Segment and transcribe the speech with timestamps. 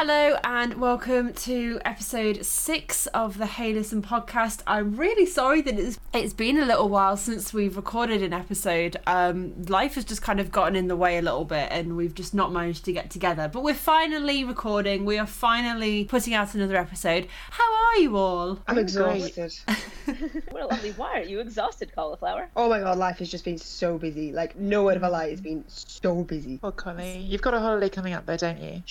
[0.00, 4.60] Hello and welcome to episode six of the Hey Listen podcast.
[4.64, 8.96] I'm really sorry that it's it's been a little while since we've recorded an episode.
[9.08, 12.14] Um, life has just kind of gotten in the way a little bit, and we've
[12.14, 13.50] just not managed to get together.
[13.52, 15.04] But we're finally recording.
[15.04, 17.26] We are finally putting out another episode.
[17.50, 18.60] How are you all?
[18.68, 19.52] I'm exhausted.
[20.50, 22.48] What a lovely why are you exhausted, cauliflower?
[22.56, 24.32] oh my god, life has just been so busy.
[24.32, 26.60] Like no word of a lie, it's been so busy.
[26.62, 28.82] Oh, Connie, you've got a holiday coming up there, don't you?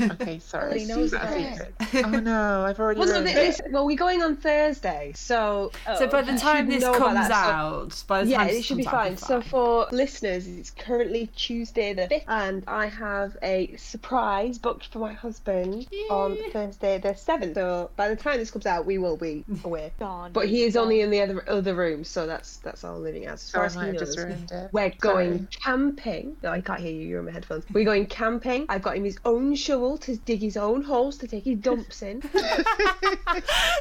[0.00, 0.84] Okay, sorry.
[0.84, 1.58] Nobody knows that a about
[1.90, 2.04] secret?
[2.06, 3.72] oh no, I've already Well, no, ruined this, it.
[3.72, 7.28] well, we're going on Thursday, so Oh, so by the oh, time this comes that,
[7.28, 9.16] so- out, by the yeah, time it this should be comes out, fine.
[9.16, 14.98] So for listeners, it's currently Tuesday the fifth, and I have a surprise booked for
[14.98, 17.54] my husband on Thursday the seventh.
[17.54, 19.92] So by the time this comes out, we will be away.
[19.98, 20.84] Dawn, But he is Dawn.
[20.84, 23.66] only in the other other room, so that's that's all living as far oh, I
[23.66, 24.68] as he might have just knows.
[24.72, 26.36] We're going camping.
[26.42, 27.06] No, I can't hear you.
[27.06, 27.64] You're on my headphones.
[27.72, 28.66] We're going camping.
[28.68, 32.02] I've got him his own shovel to dig his own holes to take his dumps
[32.02, 32.20] in.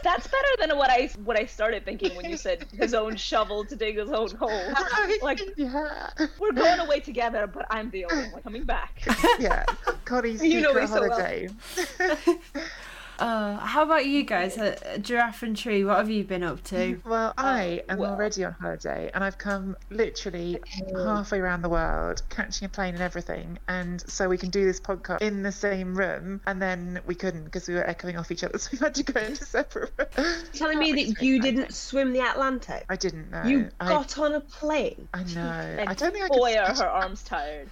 [0.04, 3.64] That's better than what I what I started thinking when you said his own shovel
[3.66, 4.74] to dig his own hole.
[5.22, 9.02] Like yeah, we're going away together, but I'm the only one coming back.
[9.40, 9.64] yeah.
[10.06, 12.78] Connie's You know secret me so well.
[13.18, 13.56] Holiday.
[13.56, 14.58] Uh, how about you guys?
[14.58, 17.00] Uh, Giraffe and Tree, what have you been up to?
[17.06, 18.12] Well, I am well.
[18.12, 20.60] already on holiday, and I've come literally
[20.94, 24.80] halfway around the world, catching a plane and everything, and so we can do this
[24.80, 26.42] podcast in the same room.
[26.46, 29.04] And then we couldn't because we were echoing off each other, so we had to
[29.04, 30.50] go into separate rooms.
[30.54, 32.86] Telling me that you didn't swim the Atlantic.
[32.90, 33.44] I didn't know.
[33.44, 35.08] You I, got on a plane.
[35.14, 35.42] I know.
[35.42, 36.38] And I don't think I could.
[36.38, 37.70] boy, are her arms tired.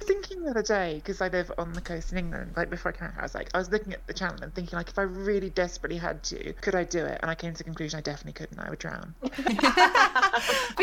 [0.00, 2.52] Thinking the other day because I live on the coast in England.
[2.56, 4.54] Like before I came out, I was like, I was looking at the channel and
[4.54, 7.18] thinking, like, if I really desperately had to, could I do it?
[7.22, 8.58] And I came to the conclusion I definitely couldn't.
[8.58, 9.14] I would drown.
[9.20, 9.32] but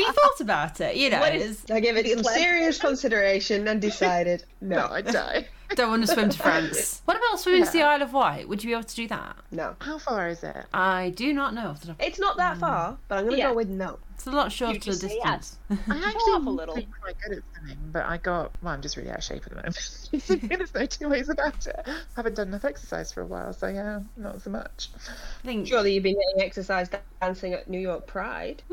[0.02, 1.20] you thought about it, you know.
[1.20, 2.44] What is- I gave it some Atlantic.
[2.44, 5.48] serious consideration and decided No, no, I'd die.
[5.76, 7.02] Don't want to swim to France.
[7.06, 8.48] What about swimming to the Isle of Wight?
[8.48, 9.36] Would you be able to do that?
[9.52, 9.76] no.
[9.80, 10.66] How far is it?
[10.74, 11.70] I do not know.
[11.70, 12.60] off the It's not that mm.
[12.60, 13.50] far, but I'm gonna Yeah.
[13.50, 14.00] go with no.
[14.16, 15.58] It's a lot shorter just say distance.
[15.70, 16.76] I actually actually a am little.
[16.76, 18.74] really quite good at swimming, but I got well.
[18.74, 20.10] I'm just really out of shape at the moment.
[20.58, 21.82] There's no two ways about it.
[21.86, 24.90] I haven't done enough exercise for a while, so yeah, not so much.
[25.44, 25.68] I think.
[25.68, 26.90] Surely you've been getting exercise
[27.22, 28.64] dancing at New York Pride.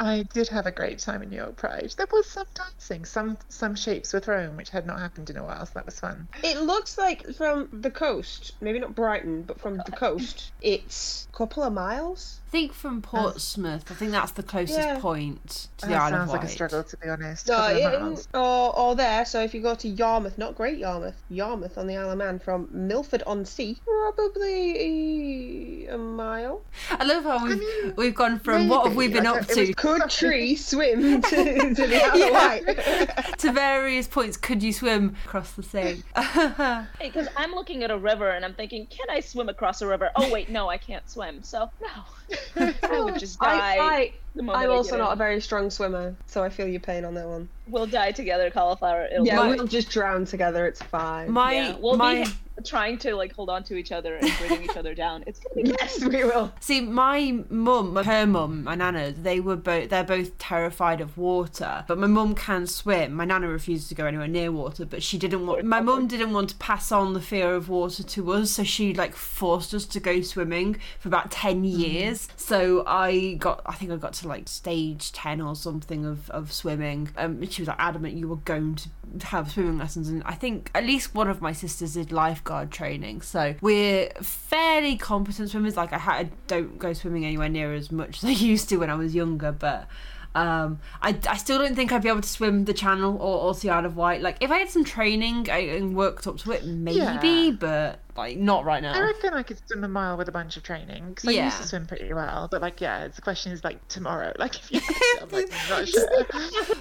[0.00, 1.94] I did have a great time in New York Pride.
[1.96, 5.44] There was some dancing, some some shapes were thrown, which had not happened in a
[5.44, 6.28] while, so that was fun.
[6.44, 11.36] It looks like from the coast, maybe not Brighton, but from the coast, it's a
[11.36, 12.39] couple of miles.
[12.50, 13.84] I think from Portsmouth.
[13.92, 14.98] I think that's the closest Yeah.
[14.98, 16.18] point to the That Isle of Wight.
[16.18, 17.46] sounds like a struggle, to be honest.
[17.46, 19.24] No, couple it, or, or there.
[19.24, 22.40] So if you go to Yarmouth, not Great Yarmouth, Yarmouth on the Isle of Man
[22.40, 26.62] from Milford on Sea, probably a mile.
[26.90, 29.56] I love how we've mean, we've gone from what have we been up don't- it
[29.56, 32.26] was to Could Tree swim to, to the Isle Yeah.
[32.26, 33.38] of Wight?
[33.38, 34.36] to various points.
[34.36, 36.02] Could you swim across the sea?
[37.00, 40.10] Because I'm looking at a river and I'm thinking, can I swim across a river?
[40.16, 41.44] Oh wait, no, I can't swim.
[41.44, 43.76] So no, I would just die.
[43.76, 46.68] I, I, the moment I'm also get not a very strong swimmer, so I feel
[46.68, 47.48] your pain on that one.
[47.66, 49.06] We'll die together, cauliflower.
[49.06, 50.66] It'll Yeah, we'll just drown together.
[50.66, 51.30] It's fine.
[51.30, 52.30] My Yeah, we'll my be
[52.62, 55.24] trying to like hold on to each other and bringing each other down.
[55.26, 56.52] It's gonna be yes, we will.
[56.60, 61.84] See, my mum, her mum, my nana, they were both they're both terrified of water.
[61.86, 63.14] But my mum can swim.
[63.14, 65.64] My nana refuses to go anywhere near water, but she didn't want.
[65.64, 68.94] My mum didn't want to pass on the fear of water to us, so she
[68.94, 72.28] like forced us to go swimming for about ten years.
[72.36, 76.52] So I got, I think I got to like stage ten or something of of
[76.52, 77.10] swimming.
[77.16, 78.88] Um, she was like adamant you were going to
[79.22, 83.22] have swimming lessons, and I think at least one of my sisters did lifeguard training.
[83.22, 85.76] So we're fairly competent swimmers.
[85.76, 88.76] Like I, ha- I don't go swimming anywhere near as much as I used to
[88.76, 89.86] when I was younger, but.
[90.32, 93.54] Um, I, I still don't think I'd be able to swim the channel or, or
[93.54, 94.22] the Isle of Wight.
[94.22, 97.50] Like, if I had some training I, and worked up to it, maybe, Yeah.
[97.58, 98.94] but like not right now.
[98.94, 101.58] I reckon I could swim a mile with a bunch of training because I used
[101.58, 102.48] to swim pretty well.
[102.50, 104.32] But like, yeah, the question is like tomorrow.
[104.38, 104.80] Like, if you,
[105.22, 106.08] I'm like, I'm not sure.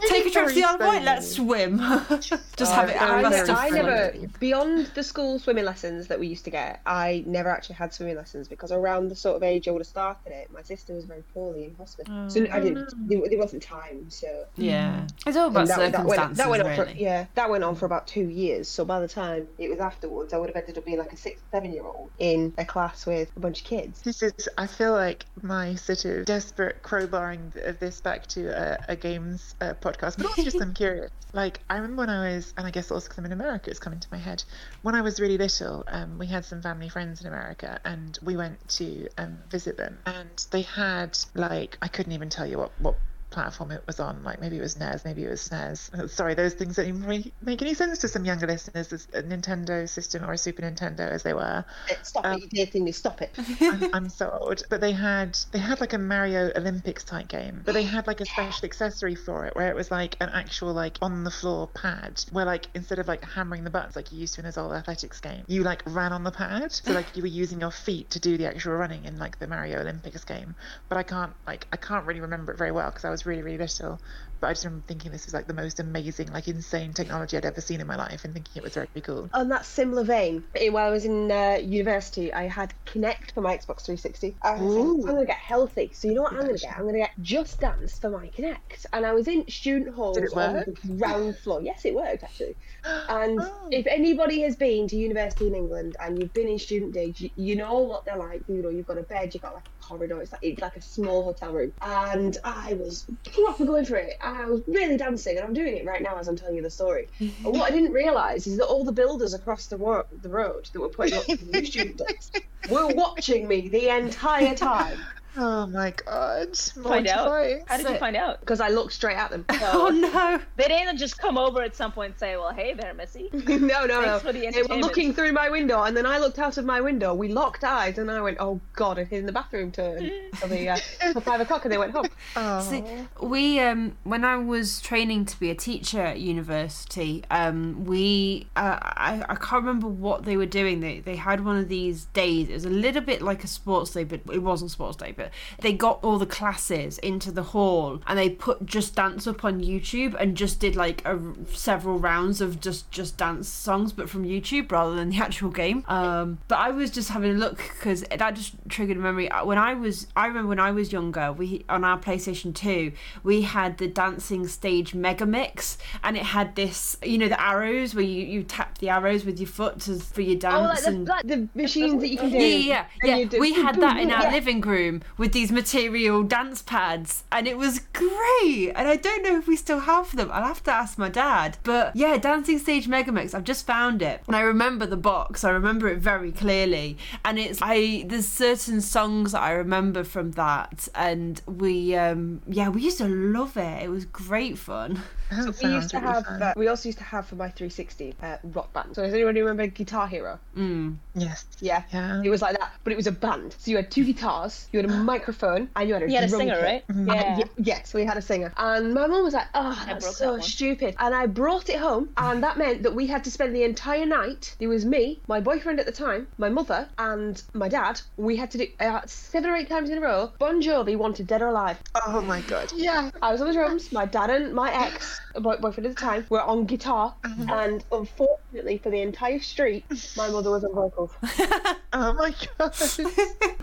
[0.08, 1.04] Take a trip to the Very Isle of Wight.
[1.04, 1.78] Let's swim.
[2.20, 2.96] Just have it.
[2.96, 6.20] Oh, have I, a very bust of I never, beyond the school swimming lessons that
[6.20, 9.44] we used to get, I never actually had swimming lessons because around the sort of
[9.44, 12.30] age I would have started it, my sister was very poorly in hospital.
[12.30, 14.46] so I oh, didn't, there, there wasn't time, so.
[14.56, 15.12] Yeah, mm.
[15.26, 17.04] it's all about And that, that circumstances, went, that went on for, really.
[17.04, 18.68] yeah, that went on for about two years.
[18.68, 21.18] So by the time it was afterwards, I would have ended up being like a
[21.20, 24.02] six, seven year old in a class with a bunch of kids.
[24.02, 28.94] This is, I feel like my sort of desperate crowbarring of this back to a,
[28.94, 31.12] a games uh, podcast, but also just I'm curious.
[31.32, 33.80] Like, I remember when I was, and I guess also because I'm in America, it's
[33.80, 34.44] coming to my head.
[34.82, 38.36] When I was really little, um, we had some family friends in America, and we
[38.36, 42.72] went to um, visit them, and they had like I couldn't even tell you what
[42.80, 42.96] what
[43.30, 44.24] platform it was on.
[44.24, 45.94] Like maybe it was NES, maybe it was SNES.
[45.94, 48.92] Uh, Sorry, those things don't even really make any sense to some younger listeners.
[48.92, 51.66] As a Nintendo system or a Super Nintendo, as they were.
[52.04, 53.36] Stop Um, it, you dating me, stop it.
[53.62, 54.64] I'm, I'm so old.
[54.70, 58.22] But they had they had like a Mario Olympics type game, but they had like
[58.22, 61.68] a special accessory for it where it was like an actual like on the floor
[61.68, 64.58] pad where like instead of like hammering the buttons like you used to in this
[64.58, 66.72] old athletics game, you like ran on the pad.
[66.72, 69.48] So like you were using your feet to do the actual running in like the
[69.48, 70.56] Mario Olympics game.
[70.88, 73.42] But I can't like I can't really remember it very well because I was really
[73.42, 74.00] really little.
[74.42, 77.46] But I just remember thinking this was like the most amazing, like insane technology I'd
[77.46, 79.30] ever seen in my life, and thinking it was very cool.
[79.34, 83.58] On that similar vein, while I was in uh, university, I had Kinect for my
[83.58, 84.38] Xbox 360.
[84.44, 85.92] I was like, I'm gonna get healthy.
[85.94, 86.78] So you know what I'm gonna get?
[86.78, 88.86] I'm gonna get Just Dance for my Kinect.
[88.94, 91.62] And I was in student it on the ground floor.
[91.62, 92.56] Yes, it worked actually.
[93.10, 93.68] And Oh.
[93.72, 97.30] if anybody has been to university in England and you've been in student days, you,
[97.36, 98.44] you know what they're like.
[98.48, 100.22] You know, you've got a bed, you've got like a corridor.
[100.22, 101.74] It's like it's like a small hotel room.
[101.82, 104.14] And I was proper going for it.
[104.30, 106.62] And I was really dancing, and I'm doing it right now as I'm telling you
[106.62, 107.08] the story.
[107.20, 109.78] And what I didn't realise is that all the builders across the,
[110.22, 112.32] the road that were putting up the new student days
[112.70, 115.00] were watching me the entire time
[115.38, 116.58] Oh my god!
[116.58, 117.28] Find out.
[117.68, 118.40] How did So- you find out?
[118.40, 119.46] because I looked straight at them.
[119.72, 120.40] Oh no!
[120.58, 123.58] They didn't just come over at some point and say, "Well, hey there, Missy." no,
[123.58, 124.02] no, no.
[124.20, 126.66] Thanks for the They were looking through my window, and then I looked out of
[126.66, 127.14] my window.
[127.14, 130.48] We locked eyes, and I went, "Oh God!" I hid in the bathroom to for
[130.48, 130.78] the uh,
[131.14, 132.08] for five o'clock, and they went home.
[132.36, 132.62] Oh.
[132.62, 132.84] See,
[133.22, 138.78] we um when I was training to be a teacher at university, um we uh,
[138.82, 140.80] I I can't remember what they were doing.
[140.80, 142.50] They they had one of these days.
[142.50, 145.12] It was a little bit like a sports day, but it wasn't sports day.
[145.20, 149.44] But they got all the classes into the hall and they put Just Dance up
[149.44, 151.20] on YouTube and just did like a,
[151.54, 155.84] several rounds of just Just Dance songs, but from YouTube rather than the actual game.
[155.88, 159.30] Um, but I was just having a look because that just triggered a memory.
[159.30, 162.94] Uh, When I was, I remember when I was younger, we on our PlayStation Two,
[163.24, 167.94] we had the Dancing Stage Mega Mix, and it had this, you know, the arrows
[167.94, 170.82] where you, you tap the arrows with your foot to, for your dance Oh, like
[170.84, 171.08] the, and.
[171.08, 172.38] like the machines that you can do.
[172.38, 173.40] Yeah, yeah, yeah.
[173.40, 174.32] We had that in our Yeah.
[174.32, 178.72] living room with these material dance pads, and it was great.
[178.74, 180.32] And I don't know if we still have them.
[180.32, 181.58] I'll have to ask my dad.
[181.64, 183.36] But yeah, Dancing Stage Megamix.
[183.36, 185.44] I've just found it, and I remember the box.
[185.44, 186.98] I remember it very clearly.
[187.26, 192.70] And it's I there's certain songs that I remember from that, and we um yeah
[192.70, 193.84] we used to love it.
[193.84, 195.04] It was great fun.
[195.30, 196.26] That We used to really have.
[196.26, 196.42] fun.
[196.42, 198.96] Uh, we also used to have for my 360 uh, rock band.
[198.96, 200.40] So does anyone remember Guitar Hero?
[200.58, 200.98] Mm.
[201.16, 201.46] Yes.
[201.60, 201.84] Yeah.
[201.94, 202.22] Yeah.
[202.24, 203.56] It was like that, but it was a band.
[203.60, 206.24] So you had two guitars, you had a microphone, and you had a You had
[206.26, 206.64] a drum singer, kit.
[206.64, 206.88] right?
[206.88, 207.08] Mhm.
[207.08, 207.38] Yeah.
[207.38, 208.52] Y- yes, we had a singer.
[208.58, 210.96] And my mum was like, oh, that's so that stupid.
[211.00, 214.06] And I brought it home, and that meant that we had to spend the entire
[214.06, 214.56] night.
[214.60, 218.02] There was me, my boyfriend at the time, my mother, and my dad.
[218.18, 220.32] We had to do uh, seven or eight times in a row.
[220.40, 221.78] Bon Jovi wanted Dead or Alive.
[222.08, 222.72] Oh my god.
[222.76, 223.12] Yeah.
[223.22, 223.92] I was on the drums.
[223.92, 227.84] My dad and my ex boy- boyfriend at the time we were on guitar, and
[227.92, 229.86] unfortunately for the entire street,
[230.18, 231.12] my mother was on vocals.
[231.92, 232.76] Oh my god.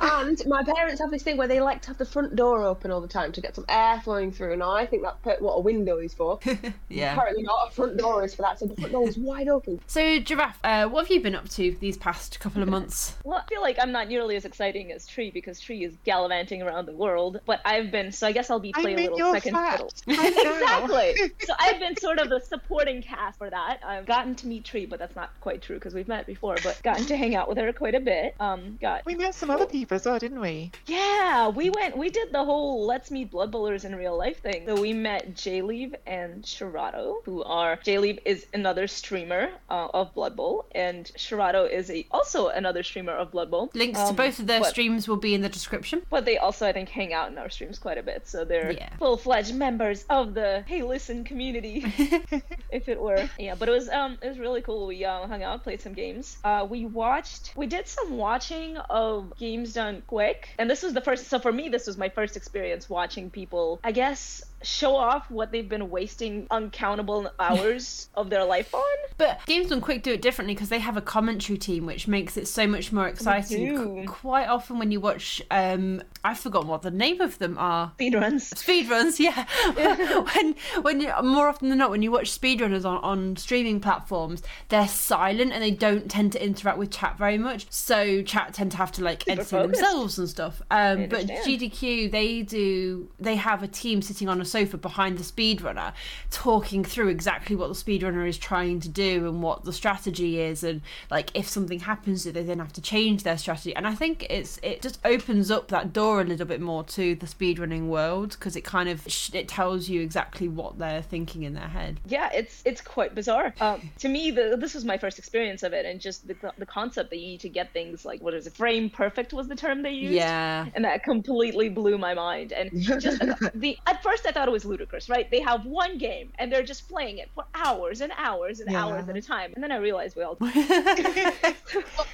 [0.26, 2.90] and my parents have this thing where they like to have the front door open
[2.90, 4.52] all the time to get some air flowing through.
[4.52, 6.40] And I think that's what a window is for.
[6.88, 7.12] yeah.
[7.12, 7.68] Apparently not.
[7.68, 8.58] A front door is for that.
[8.58, 9.80] So the front door was wide open.
[9.86, 13.14] So giraffe, uh, what have you been up to these past couple of months?
[13.22, 16.62] Well, I feel like I'm not nearly as exciting as Tree because Tree is gallivanting
[16.62, 17.40] around the world.
[17.46, 19.90] But I've been, so I guess I'll be I'm playing a little second fiddle.
[20.08, 21.14] Exactly.
[21.46, 23.80] So I've been sort of the supporting cast for that.
[23.84, 26.56] I've gotten to meet Tree, but that's not quite true because we've met before.
[26.62, 28.34] But gotten to hang out with her quite a bit.
[28.40, 30.72] Um, got We met some other people as well, didn't we?
[30.86, 31.96] yeah, we went.
[31.96, 34.64] We did the whole "Let's meet Blood Bowlers in real life" thing.
[34.66, 40.34] So we met Jayleave and Shirato, who are Jayleave is another streamer uh, of Blood
[40.36, 43.70] Bowl, and Shirato is a also another streamer of Blood Bowl.
[43.74, 46.02] Links to Um, both of their but- streams will be in the description.
[46.10, 48.26] But they also, I think, hang out in our streams quite a bit.
[48.26, 48.88] So they're Yeah.
[48.98, 51.36] full fledged members of the Hey Listen community,
[52.71, 53.28] if it were.
[53.38, 54.87] Yeah, but it was um it was really cool.
[54.87, 56.38] We uh, hung out, played some games.
[56.45, 61.00] Uh, we watched, we did some watching of games done quick, and this was the
[61.00, 61.26] first.
[61.28, 63.81] So for me, this was my first experience watching people.
[63.85, 68.82] I guess show off what they've been wasting uncountable hours of their life on.
[69.16, 72.37] But Games Done Quick do it differently because they have a commentary team, which makes
[72.37, 74.06] it so much more exciting.
[74.06, 77.92] quite often, when you watch, um, I've forgotten what the name of them are.
[77.99, 78.52] Speedruns.
[78.54, 79.46] Speedruns, yeah.
[80.35, 84.42] when when you, more often than not, when you watch speedrunners on, on streaming platforms,
[84.68, 87.66] they're silent and they don't tend to interact with chat very much.
[87.70, 90.61] So chat tend to have to like entertain themselves and stuff.
[90.70, 91.26] Um, but.
[91.46, 93.08] GDQ, they do.
[93.18, 95.92] They have a team sitting on a sofa behind the speedrunner,
[96.30, 100.64] talking through exactly what the speedrunner is trying to do and what the strategy is,
[100.64, 103.75] and like if something happens, do they then have to change their strategy?
[103.76, 107.14] And I think it's it just opens up that door a little bit more to
[107.14, 111.54] the speedrunning world because it kind of it tells you exactly what they're thinking in
[111.54, 112.00] their head.
[112.06, 113.54] Yeah, it's it's quite bizarre.
[113.60, 116.66] Um, to me, the, this was my first experience of it, and just the, the
[116.66, 119.56] concept that you need to get things like what is it, frame perfect was the
[119.56, 120.14] term they used.
[120.14, 120.66] Yeah.
[120.75, 122.52] And that completely blew my mind.
[122.52, 123.20] And just
[123.54, 125.31] the at first I thought it was ludicrous, right?
[125.31, 128.85] They have one game and they're just playing it for hours and hours and Yeah.
[128.85, 129.52] hours at a time.
[129.55, 131.57] And then I realized we all It,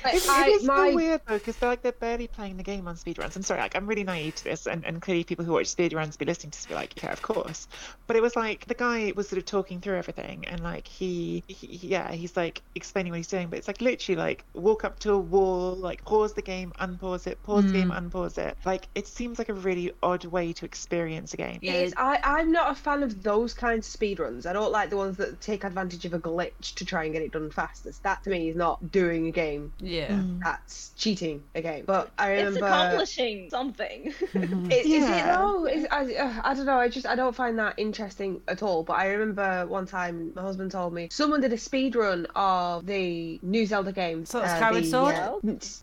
[0.05, 2.87] I- it is my- so weird though, because they're like they're barely playing the game
[2.87, 3.35] on speedruns.
[3.35, 6.17] I'm sorry, like I'm really naive to this, and, and clearly people who watch speedruns
[6.17, 7.67] be listening to this be like, yeah, of course.
[8.07, 11.43] But it was like the guy was sort of talking through everything, and like he,
[11.49, 14.99] he yeah, he's like explaining what he's doing, but it's like literally like walk up
[15.01, 18.11] to a wall, like pause the game, unpause it, pause the game, mm.
[18.11, 18.57] unpause it.
[18.65, 21.59] Like it seems like a really odd way to experience a game.
[21.63, 24.47] Yeah, It's, I, I'm not a fan of those kinds of speedruns.
[24.47, 27.23] I don't like the ones that take advantage of a glitch to try and get
[27.23, 28.03] it done fastest.
[28.03, 29.73] That to me is not doing a game.
[29.79, 30.21] Yeah.
[30.43, 31.85] That's cheating a game.
[31.87, 32.59] But I remember.
[32.59, 34.07] it's accomplishing something.
[34.35, 35.37] Is, is it Yeah.
[35.37, 35.67] though?
[35.67, 36.79] Is, I, uh, I don't know.
[36.79, 38.83] I just I don't find that interesting at all.
[38.83, 42.87] But I remember one time my husband told me someone did a speed run of
[42.87, 44.25] the new Zelda game.
[44.25, 45.15] So it's Skyward the, Sword?
[45.15, 45.33] uh,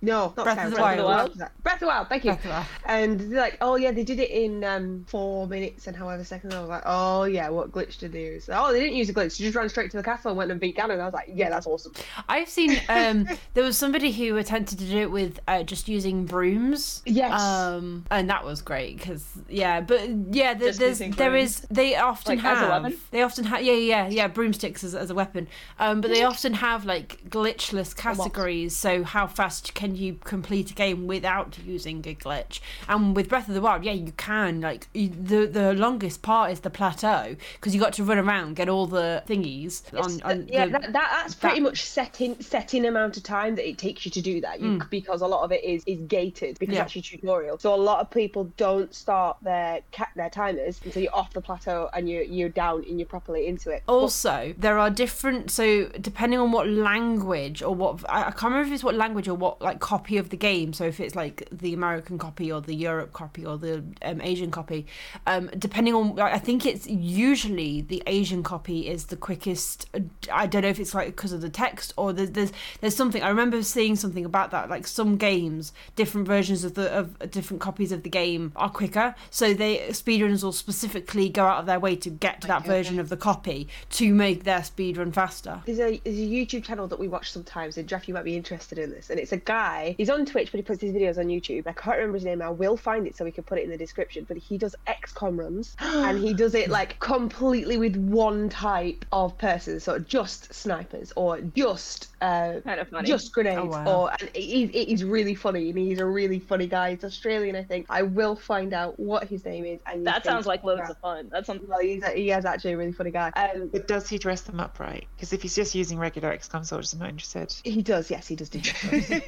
[0.02, 1.38] no, not Breath of Skyward the Sword, Wild.
[1.64, 2.10] Breath of the Wild.
[2.10, 2.32] Thank you.
[2.32, 2.66] Breath of the Wild.
[2.86, 6.54] And they're like, oh yeah, they did it in um, four minutes and however seconds.
[6.54, 8.50] I was like, oh yeah, what glitch did they use?
[8.52, 9.38] Oh, they didn't use a glitch.
[9.38, 11.00] They just ran straight to the castle and went and beat Ganon.
[11.00, 11.94] I was like, yeah, that's awesome.
[12.28, 16.26] I've seen um there was somebody who attempted to do it with uh, just using
[16.26, 17.02] brooms.
[17.06, 17.40] Yes.
[17.42, 22.38] Um and that was great because yeah, but yeah, there, there's there is they often
[22.38, 22.98] Like, have weapon?
[23.12, 25.48] they often have yeah yeah yeah broomsticks as, as a weapon.
[25.80, 28.76] Um but they often have like glitchless categories.
[28.76, 32.60] So how fast can you complete a game without using a glitch?
[32.88, 36.52] And with Breath of the Wild, yeah, you can like you, the the longest part
[36.52, 40.48] is the plateau because you got to run around get all the thingies on, on
[40.48, 43.56] yeah, the- that, that that's pretty that- much set in set in amount of time
[43.56, 44.60] that it takes you to do that.
[44.60, 46.78] You, Because a lot of it is is gated because Mm.
[46.78, 46.82] Yeah.
[46.84, 47.58] that's your tutorial.
[47.60, 49.82] So a lot of people don't start their
[50.16, 53.70] their timers until you're off the plateau and you're you're down and you're properly into
[53.72, 53.84] it.
[53.88, 55.52] Also, there are different.
[55.52, 59.28] So depending on what language or what I, I can't remember if it's what language
[59.28, 60.74] or what like copy of the game.
[60.74, 64.52] So if it's like the American copy or the Europe copy or the um, Asian
[64.52, 64.86] copy,
[65.28, 69.90] um, depending on I think it's usually the Asian copy is the quickest.
[70.32, 72.52] I don't know if it's like because of the text or there's there's,
[72.82, 73.22] there's something.
[73.22, 74.70] I remember seeing something about that.
[74.70, 79.16] Like some games, different versions of the of different copies of the game are quicker.
[79.30, 83.00] So they speedrunners will specifically go out of their way to get to that version
[83.00, 85.62] of the copy to make their speedrun faster.
[85.66, 88.36] There's a, there's a YouTube channel that we watch sometimes, and Jeff, you might be
[88.36, 89.10] interested in this.
[89.10, 91.68] And it's a guy, he's on Twitch, but he puts his videos on YouTube.
[91.68, 92.42] I can't remember his name.
[92.42, 94.26] I will find it so we can put it in the description.
[94.28, 99.38] But he does XCOM runs, and he does it like completely with one type of
[99.38, 99.80] person.
[99.80, 103.08] So just snipers, or just uh, kind of funny.
[103.08, 104.02] just grenades, Oh, wow.
[104.04, 106.92] or and he, he's really funny, and he's a really funny guy.
[106.96, 107.86] He's Australian, I think.
[107.90, 109.80] I will find out what his name is.
[109.86, 111.30] And that sounds like loads of fun.
[111.32, 113.30] That sounds Well, he's, he is actually a really funny guy.
[113.36, 115.08] Um, But does he dress them up right?
[115.16, 117.54] Because if he's just using regular XCOM soldiers, I'm not interested.
[117.64, 118.60] he does, yes, he does do.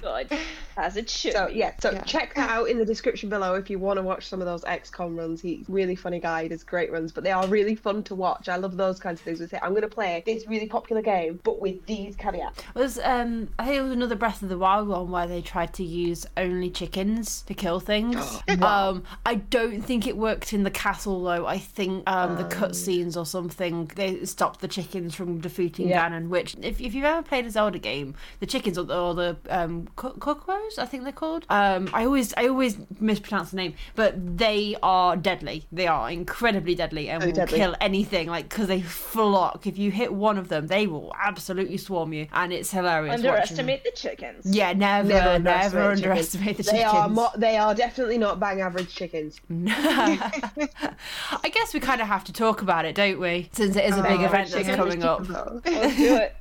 [0.00, 0.30] good,
[0.76, 1.32] as it should.
[1.32, 2.02] So yeah, so Yeah.
[2.02, 4.62] check that out in the description below if you want to watch some of those
[4.62, 5.40] XCOM runs.
[5.40, 6.44] He's really funny guy.
[6.44, 8.48] He does great runs, but they are really fun to watch.
[8.48, 9.40] I love those kinds of things.
[9.40, 12.62] We say I'm going to play this really popular game, but with these caveats.
[12.74, 15.74] Was um I think it was another Breath of the Wild one where they tried
[15.74, 18.16] to use only chickens to kill things.
[18.62, 21.46] Um I don't think it worked in the castle though.
[21.46, 26.08] I think um the cutscenes or something they stopped the chickens from defeating Yeah.
[26.08, 26.28] Ganon.
[26.28, 29.36] Which if, if you've ever played a Zelda game, the chickens or the, or the
[29.50, 31.44] um cu- cuckoos I think they're called.
[31.50, 35.66] Um I always I always mispronounce the name, but they are deadly.
[35.72, 37.58] They are incredibly deadly and Oh, will deadly.
[37.58, 39.66] kill anything like because they flock.
[39.66, 43.10] If you hit one of them, they will absolutely swarm you, and it's hilarious.
[43.14, 43.32] watching them.
[43.34, 44.46] underestimate the chickens.
[44.46, 46.94] Yeah, never, Never never, underestimate underestimate the They chickens.
[46.94, 49.40] are mo- they are definitely not bang average chickens.
[49.50, 53.48] I guess we kind of have to talk about it, don't we?
[53.52, 55.28] Since it is a big Oh, event that's coming up.
[55.64, 56.36] Let's do it.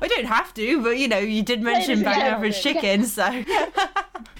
[0.00, 2.34] I don't have to, but you know, you did mention and bang gentlemen.
[2.34, 3.44] average chicken, so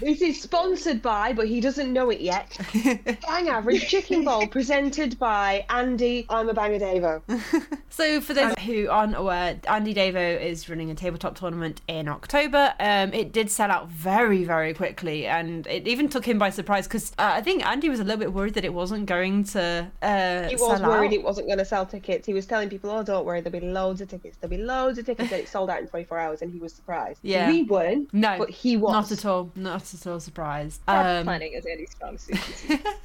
[0.00, 2.56] This is sponsored by, but he doesn't know it yet.
[3.26, 6.26] Bang Average Chicken Bowl, presented by Andy.
[6.28, 7.22] I'm a banger Davo.
[7.92, 12.72] So, for those who aren't aware, Andy Davo is running a tabletop tournament in October.
[12.78, 16.86] Um, it did sell out very, very quickly, and it even took him by surprise
[16.86, 19.90] because uh, I think Andy was a little bit worried that it wasn't going to
[20.02, 21.12] uh, He was worried out.
[21.12, 22.26] it wasn't going to sell tickets.
[22.26, 24.36] He was telling people, "Oh, don't worry, there'll be loads of tickets.
[24.40, 26.72] There'll be loads of tickets." And it sold out in 24 hours, and he was
[26.72, 27.18] surprised.
[27.22, 27.50] Yeah.
[27.50, 28.14] we weren't.
[28.14, 28.92] No, but he was.
[28.92, 29.50] Not at all.
[29.56, 30.80] Not at all surprised.
[30.86, 32.38] Um, planning is Andy's strong suit.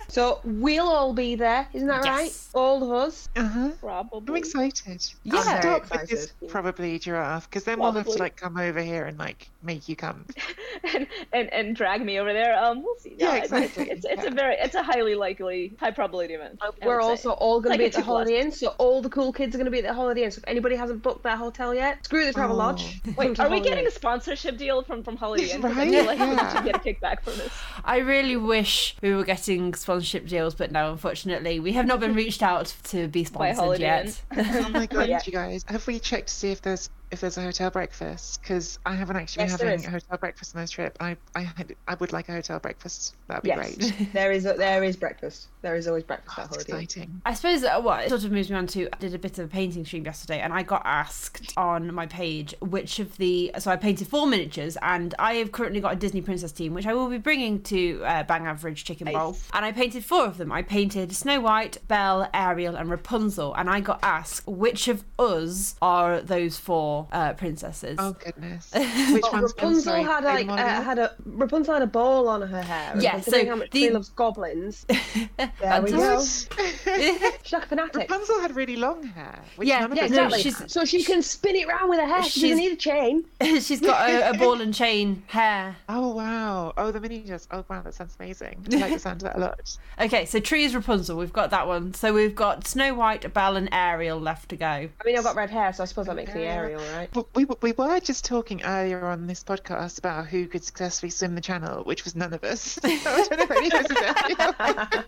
[0.09, 2.31] So we'll all be there, isn't that right?
[2.53, 3.29] All of us.
[3.35, 3.69] Uh-huh.
[3.79, 4.31] Probably.
[4.33, 5.05] I'm excited.
[5.23, 5.35] Yeah.
[5.35, 6.49] I'll Very start with this excited.
[6.49, 9.95] probably giraffe because then we'll have to like come over here and like make you
[9.95, 10.25] come.
[10.93, 12.57] and, and and drag me over there.
[12.63, 13.15] Um, we'll see.
[13.17, 13.89] Yeah, No, it's- exactly.
[13.89, 14.29] It's, it's Yeah.
[14.31, 16.59] a very it's a highly likely high probability event.
[16.83, 17.09] We're would say.
[17.09, 18.01] also all going Like to be at the.
[18.05, 20.31] Holiday Inn, so all the cool kids are going to be at the Holiday Inn.
[20.31, 22.59] So if anybody hasn't booked their hotel yet, screw the Travel Oh.
[22.59, 23.01] Lodge.
[23.03, 25.61] come Wait, are we getting a sponsorship deal from from Holiday Inn?
[25.63, 25.89] 'Cause I Right?
[25.89, 26.53] feel like we Yeah.
[26.55, 27.51] should get a kickback from this.
[27.83, 32.13] I really wish we were getting sponsorship deals, but no, unfortunately, we have not been
[32.13, 34.21] reached out to be sponsored yet.
[34.37, 35.21] Oh my god, Yeah.
[35.25, 35.65] you guys!
[35.67, 38.41] Have we checked to see if there's if there's a hotel breakfast?
[38.41, 40.97] Because I haven't actually Yes, been having a hotel breakfast on this trip.
[40.99, 41.49] I I
[41.87, 43.15] I would like a hotel breakfast.
[43.27, 44.09] That'd be Yes, great.
[44.13, 45.47] there is a, there is breakfast.
[45.61, 46.83] There is always breakfast Oh, at that's Holiday Inn.
[46.83, 47.21] exciting.
[47.25, 49.37] I suppose uh, what it sort of moves me on to I did a bit
[49.39, 53.51] of a painting stream yesterday and I got asked on my page which of the
[53.59, 56.85] so I painted four miniatures and I have currently got a Disney princess team which
[56.85, 59.47] I will be bringing to uh, Bang Average Chicken Bowl Nice.
[59.53, 60.51] and I painted four of them.
[60.51, 65.75] I painted Snow White, Belle, Ariel and Rapunzel and I got asked which of us
[65.81, 67.97] are those four uh, princesses.
[67.99, 68.71] Oh goodness.
[69.13, 72.41] Which But one's Rapunzel sorry, had like uh, had a Rapunzel had a ball on
[72.41, 72.91] her hair.
[72.93, 74.85] and Yeah, so how much the- she loves goblins.
[75.37, 76.23] There we go.
[76.23, 78.09] She's like a fanatic.
[78.09, 79.39] Rapunzel had really long hair.
[79.55, 80.41] Which Yeah, none of Yeah, exactly.
[80.41, 82.23] she's- So she can spin it round with her hair.
[82.23, 83.25] She She's- doesn't need a chain.
[83.61, 85.75] She's got a, a ball and chain hair.
[85.89, 86.73] Oh wow!
[86.77, 87.47] Oh, the miniatures.
[87.51, 88.65] Oh wow, that sounds amazing.
[88.71, 89.77] I like the sound of that a lot.
[89.99, 91.17] Okay, so tree is Rapunzel.
[91.17, 91.93] We've got that one.
[91.93, 94.65] So we've got Snow White, Belle, and Ariel left to go.
[94.65, 97.09] I mean, I've got red hair, so I suppose that makes me Ariel, right?
[97.11, 101.35] But we we were just talking earlier on this podcast about who could successfully swim
[101.35, 102.79] the channel, which was none of us.
[103.05, 105.05] So I don't know if any of us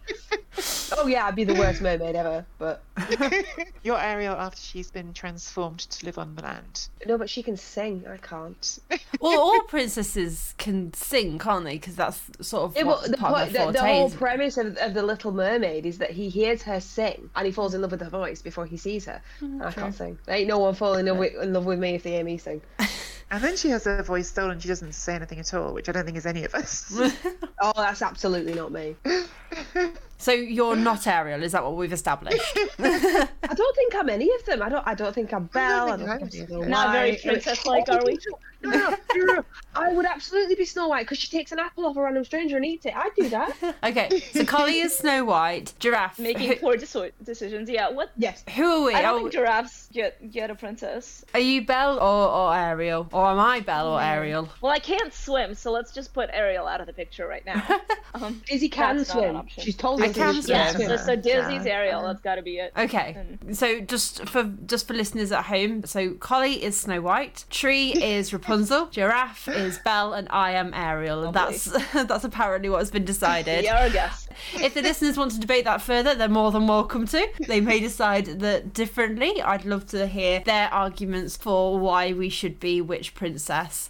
[0.97, 2.45] oh yeah, I'd be the worst mermaid ever.
[2.57, 2.83] But
[3.83, 6.89] You're Ariel after she's been transformed to live on the land.
[7.05, 8.03] no, but she can sing.
[8.09, 8.79] I can't.
[9.19, 11.73] Well, all princesses can sing, can't they?
[11.73, 14.57] Because that's sort of Yeah, what's the, part point, of their the, the whole premise
[14.57, 17.81] of, of the Little Mermaid is that he hears her sing and he falls in
[17.81, 19.21] love with her voice before he sees her.
[19.41, 20.17] Mm, I can't sing.
[20.27, 22.37] Ain't no one falling in love, with, in love with me if they hear me
[22.37, 22.61] sing.
[23.29, 24.59] And then she has her voice stolen.
[24.59, 26.97] She doesn't say anything at all, which I don't think is any of us.
[27.59, 28.95] Oh, that's absolutely not me.
[30.19, 32.41] So you're not Ariel, is that what we've established?
[32.79, 34.61] I don't think I'm any of them.
[34.63, 34.85] I don't.
[34.87, 35.89] I don't think I'm Belle.
[35.91, 36.69] I think don't I'm think I'm any of Snow them.
[36.69, 38.17] Not very princess-like, are we?
[38.63, 39.45] No, no, no, no.
[39.75, 42.55] I would absolutely be Snow White because she takes an apple off a random stranger
[42.57, 42.93] and eats it.
[42.95, 43.55] I'd do that.
[43.83, 46.17] okay, so Collie is Snow White, Giraffe.
[46.17, 47.69] Making who, poor deci- decisions.
[47.69, 47.91] Yeah.
[47.91, 48.09] What?
[48.17, 48.43] yes.
[48.55, 48.93] who are we?
[48.95, 51.23] I don't Oh, think giraffes get get a princess.
[51.35, 53.07] are you Belle or, or Ariel?
[53.13, 54.49] Or am I Belle or Ariel?
[54.61, 57.63] Well, I can't swim, so let's just put Ariel out of the picture right now.
[58.13, 59.47] Um, Dizzy can That's not an swim.
[59.63, 60.97] She's told I she yeah.
[60.97, 61.73] So, Dizzy's Yeah.
[61.73, 62.01] Ariel.
[62.03, 62.71] That's got to be it.
[62.77, 63.17] Okay,
[63.51, 68.31] so just for just for listeners at home, so Collie is Snow White, Tree is
[68.33, 71.23] Rapunzel, Giraffe is Belle, and I am Ariel.
[71.25, 73.63] And that's that's apparently what has been decided.
[73.67, 74.27] Yeah, our guess.
[74.53, 77.27] If the listeners want to debate that further, they're more than welcome to.
[77.47, 79.41] They may decide that differently.
[79.41, 83.89] I'd love to hear their arguments for why we should be which princess.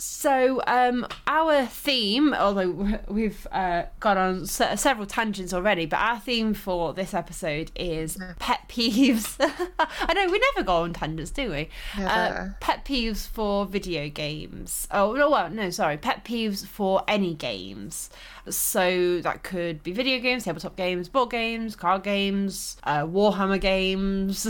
[0.00, 6.18] So, um, our theme, although we've uh, gone on se- several tangents already, but our
[6.18, 9.36] theme for this episode is pet peeves.
[9.78, 11.68] I know we never go on tangents, do we?
[11.98, 14.88] Uh, pet peeves for video games.
[14.90, 18.08] Oh no, well, no, sorry, pet peeves for any games.
[18.48, 24.46] So that could be video games, tabletop games, board games, card games, uh, Warhammer games.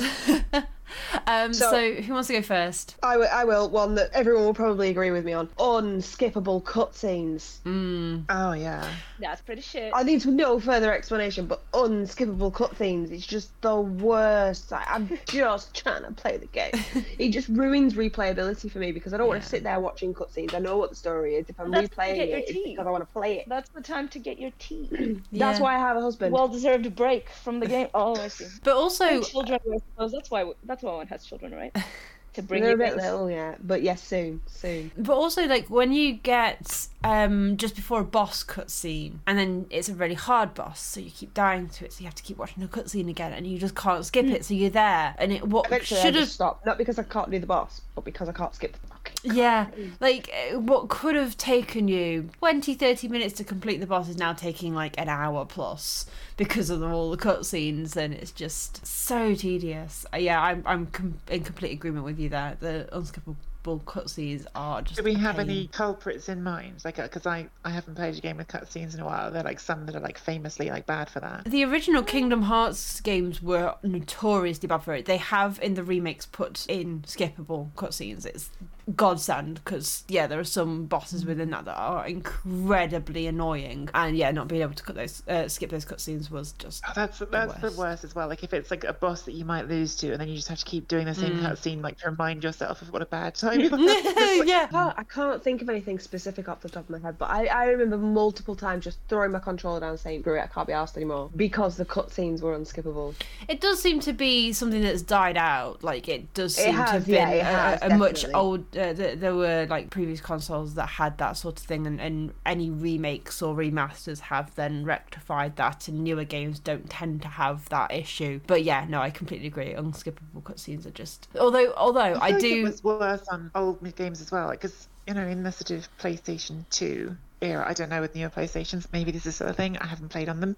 [1.27, 2.97] um, so, So- who wants to go first?
[3.03, 3.69] I will.
[3.69, 5.49] One that everyone will probably agree with me on.
[5.59, 7.59] Unskippable cutscenes.
[7.65, 8.89] Mm, Oh yeah.
[9.19, 9.93] That's pretty shit.
[9.95, 13.11] I need no further explanation, but unskippable cutscenes.
[13.11, 14.71] It's just the worst.
[14.71, 16.73] Like, I'm just trying to play the game.
[17.19, 20.55] It just ruins replayability for me because I don't want to sit there watching cutscenes.
[20.55, 21.49] I know what the story is.
[21.49, 23.49] If I'm That's to replaying it, it's because I want to play it.
[23.49, 24.89] That's the time to get your tea.
[25.33, 25.61] That's yeah.
[25.61, 26.33] why I have a husband.
[26.33, 27.89] Well-deserved break from the game.
[27.95, 28.47] Oh, I see.
[28.65, 30.13] But also, children, I suppose.
[30.13, 30.51] That's why.
[30.65, 31.75] That's why one has children, right?
[32.35, 33.03] To bring They're you a bit things.
[33.03, 33.57] little, yeah.
[33.61, 34.93] But yes, soon, soon.
[34.97, 39.89] but also, like when you get um just before a boss cutscene, and then it's
[39.89, 42.37] a really hard boss, so you keep dying to it, so you have to keep
[42.37, 45.45] watching the cutscene again, and you just can't skip it, so you're there, and it
[45.49, 46.65] what should have stopped.
[46.65, 49.33] Not because I can't do the boss, but because I can't skip the fucking.
[49.35, 49.67] Yeah,
[50.01, 54.17] like uh, what could have taken you 20, 30 minutes to complete the boss is
[54.17, 58.87] now taking like an hour plus because of the, all the cutscenes, and it's just
[58.87, 60.07] so tedious.
[60.13, 62.57] Uh, yeah, I'm I'm com- in complete agreement with you there.
[62.61, 63.37] The unskippable
[63.83, 64.97] cutscenes are just.
[64.97, 65.51] Do we have pain.
[65.51, 66.83] any culprits in mind?
[66.85, 69.31] Like, because I I haven't played a game with cutscenes in a while.
[69.31, 71.45] They're like some that are like famously like bad for that.
[71.45, 75.05] The original Kingdom Hearts games were notoriously bad for it.
[75.07, 78.25] They have in the remakes put in skippable cutscenes.
[78.25, 78.51] It's
[78.97, 84.31] godsend because yeah, there are some bosses within that that are incredibly annoying, and yeah,
[84.31, 87.55] not being able to cut those uh, skip those cutscenes was just Oh, that's that's
[87.55, 87.79] the worst.
[87.79, 88.29] worst as well.
[88.29, 90.49] Like if it's like a boss that you might lose to, and then you just
[90.49, 91.43] have to keep doing the same Mm.
[91.43, 93.79] cutscene, like to remind yourself of what a bad time you had.
[93.81, 94.05] Like,
[94.49, 94.67] yeah.
[94.67, 97.31] I can't, I can't think of anything specific off the top of my head, but
[97.31, 100.67] I, I remember multiple times just throwing my controller down saying, Screw it, I can't
[100.67, 101.31] be asked anymore.
[101.37, 103.15] Because the cutscenes were unskippable.
[103.49, 105.83] It does seem to be something that's died out.
[105.85, 108.35] Like it does It seem to has, have been yeah, it a, a much definitely.
[108.35, 108.77] old.
[108.81, 112.33] Uh, th- there were like previous consoles that had that sort of thing, and, and
[112.47, 117.69] any remakes or remasters have then rectified that, and newer games don't tend to have
[117.69, 118.41] that issue.
[118.47, 119.75] But yeah, no, I completely agree.
[119.75, 121.29] Unskippable cutscenes are just.
[121.39, 122.61] Although, although I, like do.
[122.61, 125.71] It was worse on old games as well, like because you know in the sort
[125.73, 129.57] of PlayStation Two era, I don't know with newer PlayStations, maybe this is sort of
[129.57, 129.77] thing.
[129.79, 130.57] I haven't played on them,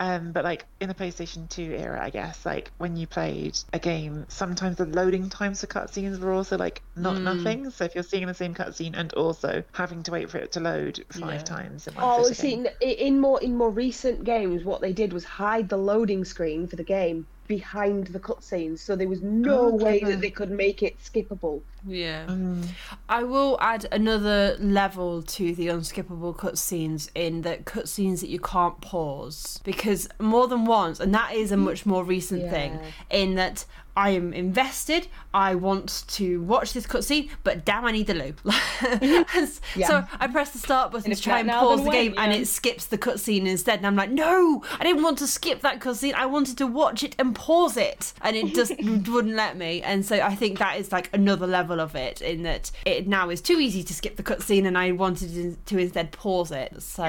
[0.00, 3.78] um, but like in the PlayStation Two era, I guess like when you played a
[3.78, 7.22] game, sometimes the loading times for cutscenes were also like not Mm.
[7.22, 7.70] nothing.
[7.70, 10.60] So if you're seeing the same cutscene and also having to wait for it to
[10.60, 11.44] load five Yeah.
[11.44, 12.34] times in one Oh, sitting.
[12.34, 16.24] see, in, in more in more recent games, what they did was hide the loading
[16.24, 20.30] screen for the game behind the cutscenes, so there was no Oh, way that they
[20.30, 21.60] could make it skippable.
[21.86, 22.26] Yeah.
[22.26, 22.66] Mm.
[23.08, 28.80] I will add another level to the unskippable cutscenes in that cutscenes that you can't
[28.80, 32.78] pause because more than once, and that is a much more recent thing,
[33.10, 35.06] in that I am invested.
[35.32, 38.34] I want to watch this cutscene, but damn, I need the loo.
[38.44, 39.60] Mhm.
[39.76, 39.86] Yeah.
[39.86, 42.46] So I press the start button And to try and pause the game, and it
[42.48, 43.78] skips the cutscene instead.
[43.78, 46.14] And I'm like, no, I didn't want to skip that cutscene.
[46.14, 48.72] I wanted to watch it and pause it, and it just
[49.10, 49.80] wouldn't let me.
[49.82, 53.30] And so I think that is like another level of it, in that it now
[53.30, 56.82] is too easy to skip the cutscene, and I wanted to instead pause it.
[56.82, 57.02] So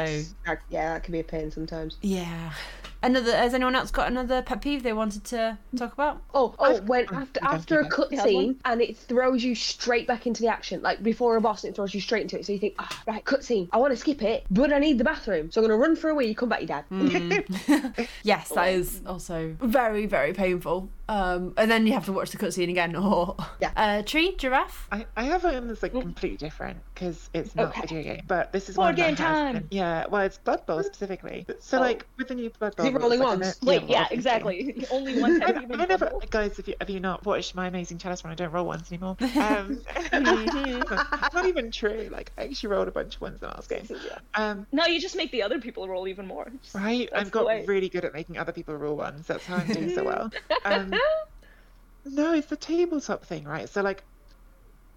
[0.45, 1.97] That- yeah, that can be a pain sometimes.
[2.01, 2.53] yeah.
[3.03, 6.21] Another has anyone else got another pet peeve they wanted to talk about?
[6.33, 8.15] Oh, oh, I've- when oh, after after a okay.
[8.15, 11.63] You cutscene and it throws you straight back into the action, like before a boss,
[11.63, 12.45] and it throws you straight into it.
[12.45, 13.69] So you think, ah, right, cutscene.
[13.71, 16.09] I want to skip it, but I need the bathroom, so I'm gonna run for
[16.09, 16.33] a wee.
[16.33, 16.85] Come back, you dad.
[18.23, 20.89] Yes, that is also very very painful.
[21.07, 22.95] Um, and then you have to watch the cutscene again.
[23.05, 23.71] Or Yeah.
[23.75, 24.87] uh, tree giraffe.
[24.91, 27.81] I, I have one that's like completely different because it's not Okay.
[27.83, 29.53] a video game, but this is Board one game time.
[29.53, 31.45] been- yeah, well, it's Blood Bowl specifically.
[31.59, 31.81] So Oh.
[31.81, 33.61] like with the new Blood Bowl, Is it rolling rules, like, ones?
[33.61, 34.85] know- Wait, yeah, exactly.
[34.91, 36.23] Only one I, I never, bubble.
[36.29, 38.91] guys, if you have you not watched my amazing chalice run, I don't roll ones
[38.91, 39.17] anymore.
[39.35, 41.33] Um, Mhm.
[41.33, 42.09] not even true.
[42.11, 43.87] Like I actually rolled a bunch of ones in the last game.
[44.33, 46.51] Um, No, you just make the other people roll even more.
[46.63, 49.27] Just- right, I've got really good at making other people roll ones.
[49.27, 50.31] That's how I'm doing so well.
[50.63, 50.93] Um,
[52.05, 53.67] no, it's the tabletop thing, right?
[53.69, 54.03] So like,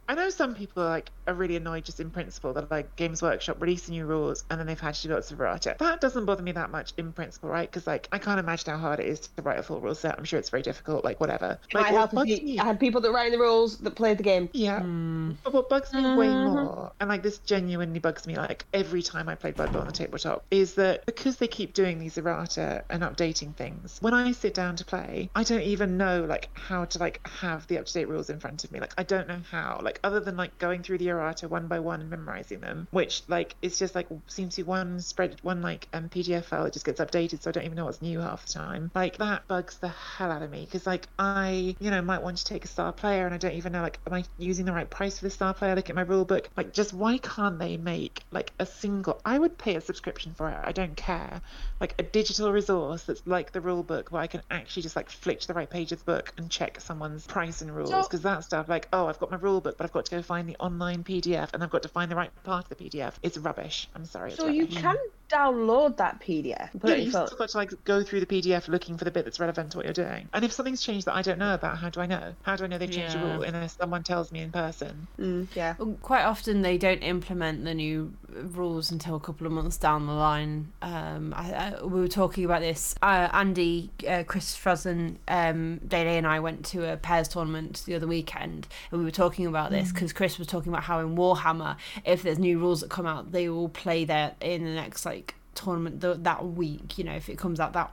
[0.09, 3.21] I know some people are like are really annoyed just in principle that like Games
[3.21, 5.77] Workshop releasing new rules and then they've had to do lots of errata.
[5.79, 7.71] That doesn't bother me that much in principle, right?
[7.71, 10.17] Because like I can't imagine how hard it is to write a full rule set.
[10.19, 11.05] I'm sure it's very difficult.
[11.05, 11.59] Like whatever.
[11.75, 14.17] Like, I, what had bugs pe- I had people that write the rules that played
[14.19, 14.49] the game.
[14.55, 14.81] yeah.
[14.81, 15.33] Hmm.
[15.45, 16.55] But what bugs me way Mhm.
[16.55, 19.87] more, and like this genuinely bugs me like every time I play Blood Bowl on
[19.87, 24.33] the tabletop, is that because they keep doing these errata and updating things, when I
[24.33, 27.85] sit down to play, I don't even know like how to like have the up
[27.87, 28.81] to date rules in front of me.
[28.81, 29.81] Like I don't know how.
[29.83, 33.23] Like other than like going through the errata one by one and memorizing them, which
[33.29, 36.73] like it's just like seems to be one spread one like um, PDF file that
[36.73, 38.91] just gets updated, so I don't even know what's new half the time.
[38.95, 42.39] Like that bugs the hell out of me because like I you know might want
[42.39, 44.73] to take a star player and I don't even know like am I using the
[44.73, 45.75] right price for the star player?
[45.75, 46.49] Look at my rule book.
[46.57, 49.21] Like just why can't they make like a single?
[49.25, 50.59] I would pay a subscription for it.
[50.63, 51.41] I don't care.
[51.81, 55.11] Like a digital resource that's like the rule book where I can actually just like
[55.11, 58.03] flick to the right page of the book and check someone's price and rules So-
[58.03, 60.21] because that stuff like oh I've got my rule book but I've got to go
[60.21, 63.15] find the online PDF and I've got to find the right part of the PDF.
[63.23, 63.89] It's rubbish.
[63.95, 64.33] I'm sorry.
[64.33, 64.83] So you rubbish.
[64.83, 64.97] can
[65.29, 66.73] download that PDF.
[66.75, 69.25] and Yeah, you've still got to like go through the PDF looking for the bit
[69.25, 70.29] that's relevant to what you're doing.
[70.33, 72.35] And if something's changed that I don't know about, how do I know?
[72.43, 73.23] How do I know they've changed Yeah.
[73.25, 75.07] a rule unless someone tells me in person?
[75.19, 75.75] Mm, yeah.
[75.79, 80.07] Well, Quite often they don't implement the new rules until a couple of months down
[80.07, 80.73] the line.
[80.83, 82.95] Um, I, I, we were talking about this.
[83.03, 87.95] Uh, Andy, uh, Chris Frozen, um, Daly, and I went to a pairs tournament the
[87.95, 91.17] other weekend, and we were talking about this because Chris was talking about how in
[91.17, 95.05] Warhammer, if there's new rules that come out, they will play that in the next
[95.05, 95.18] like
[95.59, 97.91] tournament th- that week you know if it comes out that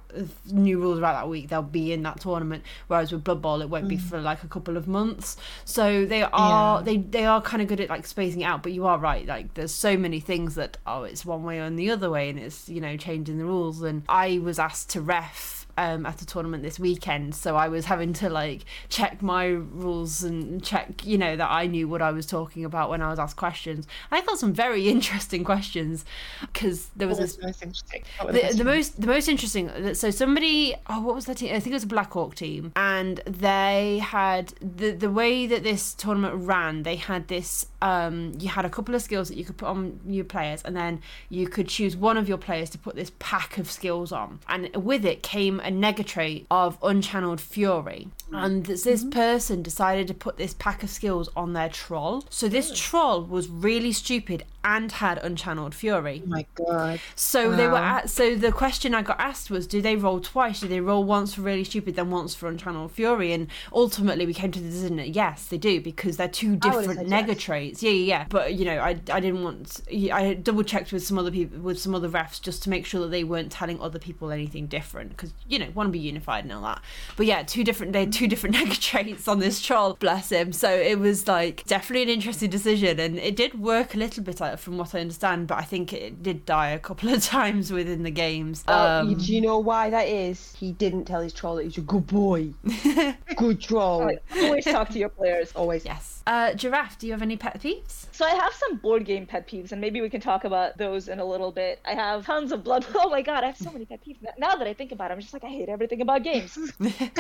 [0.52, 3.70] new rules about that week they'll be in that tournament whereas with blood bowl it
[3.70, 4.02] won't be mm.
[4.02, 6.84] for like a couple of months so they are Yeah.
[6.84, 9.26] they they are kind of good at like spacing it out but you are right
[9.26, 12.40] like there's so many things that oh it's one way and the other way and
[12.40, 16.26] it's you know changing the rules and i was asked to ref um, at a
[16.26, 21.18] tournament this weekend, so I was having to like check my rules and check, you
[21.18, 23.88] know, that I knew what I was talking about when I was asked questions.
[24.12, 26.06] I got some very interesting questions
[26.42, 28.04] because there was What this was the most interesting?
[28.18, 31.54] What were the, the most the most interesting so somebody oh what was that team
[31.56, 35.64] i think it was a Black Orc team and they had the the way that
[35.64, 39.46] this tournament ran they had this um, you had a couple of skills that you
[39.46, 42.80] could put on your players, and then you could choose one of your players to
[42.80, 44.40] put this pack of skills on.
[44.50, 48.10] And with it came a negatrait of Unchanneled Fury.
[48.32, 48.46] Mm.
[48.46, 52.26] And this, this person decided to put this pack of skills on their troll.
[52.30, 52.76] So this mm.
[52.76, 56.24] troll was really stupid and had Unchanneled Fury.
[56.26, 57.00] Oh my god.
[57.16, 60.60] So they were at, so the question I got asked was, do they roll twice?
[60.60, 63.32] Do they roll once for really stupid, then once for Unchanneled Fury?
[63.32, 66.56] And ultimately, we came to the decision that yes, they do because they're two oh,
[66.56, 67.84] different said nega yes.
[67.84, 68.26] Yeah, yeah, yeah.
[68.28, 69.82] But you know, I, I didn't want.
[70.12, 73.02] I double checked with some other people, with some other refs, just to make sure
[73.02, 76.44] that they weren't telling other people anything different because you know, want to be unified
[76.44, 76.82] and all that.
[77.16, 77.94] But yeah, two different.
[77.94, 79.94] They had two different nega traits on this troll.
[80.00, 80.52] Bless him.
[80.52, 84.42] So it was like definitely an interesting decision, and it did work a little bit
[84.42, 85.48] uh, from what I understand.
[85.48, 88.64] But I think it did die a couple of times within the games.
[88.68, 90.54] Oh, Um, you- do you know why that is?
[90.60, 92.52] He didn't tell his troll that he's a good boy.
[93.38, 94.06] good troll.
[94.06, 95.52] Like, always talk to your players.
[95.56, 95.86] Always.
[95.86, 96.22] yes.
[96.28, 98.08] Uh, Giraffe, do you have any pet peeves?
[98.12, 101.08] So I have some board game pet peeves, and maybe we can talk about those
[101.08, 101.80] in a little bit.
[101.86, 102.84] I have tons of blood.
[102.96, 104.18] Oh my god, I have so many pet peeves.
[104.40, 106.58] Now that I think about it, I'm just like, I hate everything about games.
[106.78, 107.12] One thing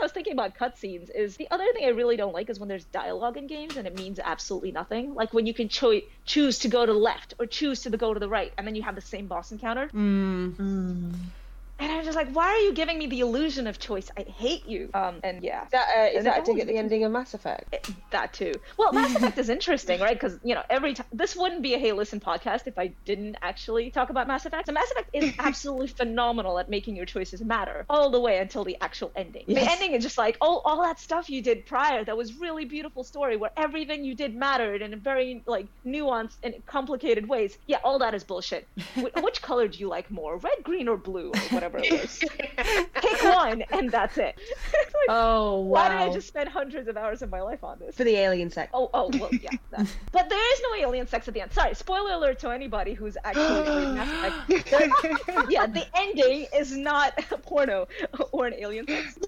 [0.00, 2.68] I was thinking about cutscenes is the other thing I really don't like is when
[2.70, 5.14] there's dialogue in games and it means absolutely nothing.
[5.14, 7.98] Like when you can cho- choose to go to the left or choose to the
[7.98, 9.88] go to the right, and then you have the same boss encounter.
[9.94, 11.14] Mm, Mm.
[11.80, 14.10] And I'm just like, why are you giving me the illusion of choice?
[14.16, 14.90] I hate you.
[14.92, 17.72] Um, and yeah, that, uh, is And that get the ending of Mass Effect?
[17.74, 18.52] it- that too.
[18.76, 20.14] Well, Mass Effect is interesting, right?
[20.14, 23.36] Because you know, every time this wouldn't be a Hey Listen podcast if I didn't
[23.40, 24.66] actually talk about Mass Effect.
[24.66, 28.64] So Mass Effect is absolutely phenomenal at making your choices matter all the way until
[28.64, 29.44] the actual ending.
[29.46, 32.64] The ending is just like, oh, all that stuff you did prior that was really
[32.64, 37.56] beautiful story where everything you did mattered in a very like nuanced and complicated ways.
[37.66, 38.66] Yeah, all that is bullshit.
[38.96, 42.18] Wh- which color do you like more, red, green, or blue, or whatever it is?
[42.18, 44.38] Pick one, and that's it.
[45.00, 45.62] Like, Oh, wow.
[45.62, 47.96] why did I just spend hundreds of hours of my life on this?
[47.96, 48.70] For the alien sex.
[48.74, 49.48] Oh, oh, well, yeah.
[49.70, 49.86] that.
[50.12, 51.52] But there is no alien sex at the end.
[51.54, 54.70] Sorry, spoiler alert to anybody who's actually played Mass Effect.
[55.26, 57.88] There- yeah, the ending is not a porno
[58.32, 59.18] or an alien sex.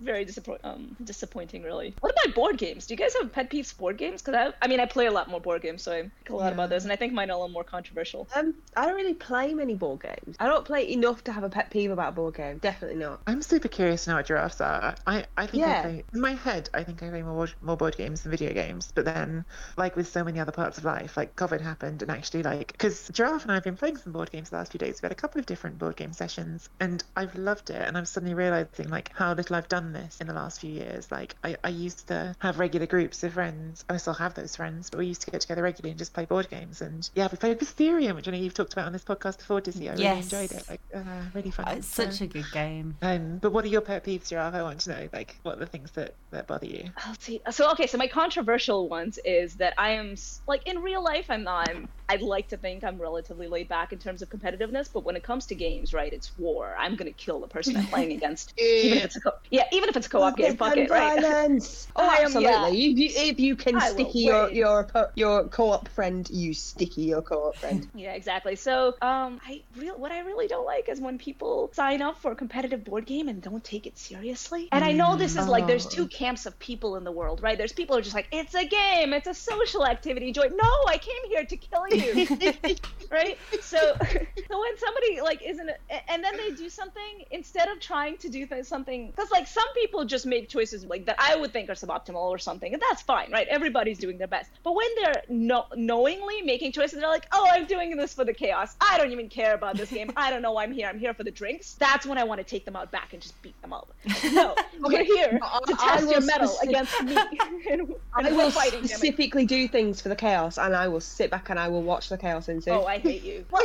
[0.00, 1.94] Very disappoint, um, disappointing, really.
[2.00, 2.86] What about board games?
[2.86, 4.20] Do you guys have pet peeves board games?
[4.20, 6.36] Because I, I mean, I play a lot more board games, so I think a
[6.36, 6.66] lot about Yeah.
[6.68, 8.28] those, and I think mine are a little more controversial.
[8.36, 10.36] Um, I don't really play many board games.
[10.38, 12.58] I don't play enough to have a pet peeve about a board game.
[12.58, 13.20] Definitely not.
[13.26, 14.94] I'm super curious to know what giraffes are.
[15.06, 15.78] I, I think Yeah.
[15.80, 18.30] I play, in my head, I think I play more, board- more board games than
[18.30, 18.90] video games.
[18.94, 19.44] But then,
[19.76, 23.08] like with so many other parts of life, like COVID happened, and actually, like, because
[23.08, 24.96] Giraffe and I have been playing some board games the last few days.
[24.96, 27.82] We've had a couple of different board game sessions, and I've loved it.
[27.86, 31.10] And I'm suddenly realizing, like, how little I've done this in the last few years.
[31.10, 33.84] Like, I, I used to have regular groups of friends.
[33.88, 36.24] I still have those friends, but we used to get together regularly and just play
[36.24, 36.80] board games.
[36.80, 39.60] And yeah, we played Mysterium, which I know you've talked about on this podcast before,
[39.60, 39.88] Dizzy.
[39.88, 40.22] I really Yes.
[40.22, 40.64] enjoyed it.
[40.68, 41.02] Like, uh,
[41.34, 41.66] really fun.
[41.68, 42.96] Oh, it's So- such a good game.
[43.02, 44.54] um, but what are your pet peeves, Giraffe?
[44.54, 46.90] I want to know, like, what are the things that, that bother you?
[47.04, 47.40] I'll see.
[47.50, 50.14] So okay, so my controversial ones is that I am
[50.46, 51.68] like in real life I'm not.
[51.70, 55.14] I'm, I'd like to think I'm relatively laid back in terms of competitiveness, but when
[55.14, 56.74] it comes to games, right, it's war.
[56.78, 59.88] I'm gonna kill the person I'm playing against, even if it's a co- yeah, even
[59.88, 60.56] if it's a co-op game.
[60.56, 61.20] Fuck it, right?
[61.20, 61.86] Violence.
[61.96, 62.42] Oh, Um, absolutely.
[62.50, 62.68] yeah.
[62.68, 67.22] If, you, if you can I sticky your your your co-op friend, you sticky your
[67.22, 67.88] co-op friend.
[67.94, 68.56] Yeah, exactly.
[68.56, 71.39] So, um, I real what I really don't like is when people
[71.72, 74.68] sign up for a competitive board game and don't take it seriously.
[74.72, 75.90] And I know this is like there's Oh.
[75.90, 77.56] two camps of people in the world, right?
[77.56, 80.32] There's people who are just like, it's a game, it's a social activity.
[80.32, 82.26] Joy, no, I came here to kill you,
[83.10, 83.38] right?
[83.60, 85.70] So, so when somebody like isn't,
[86.08, 89.66] and then they do something instead of trying to do th- something, because like some
[89.74, 93.02] people just make choices like that I would think are suboptimal or something, and that's
[93.02, 93.46] fine, right?
[93.48, 94.50] Everybody's doing their best.
[94.62, 98.34] But when they're no- knowingly making choices, they're like, oh, I'm doing this for the
[98.34, 98.76] chaos.
[98.80, 100.10] I don't even care about this game.
[100.16, 100.88] I don't know why I'm here.
[100.88, 101.74] I'm here for the drinks.
[101.74, 103.92] That's when I want to take them out back and just beat them up.
[104.32, 107.16] No, we're here I- to I test will your mettle specific- against me.
[107.70, 107.80] and,
[108.16, 108.80] and I will fighting.
[108.80, 111.82] damn specifically do things for the chaos, and I will sit back and I will
[111.82, 112.70] watch the chaos ensue.
[112.70, 113.44] Oh, I hate you.
[113.50, 113.62] Well,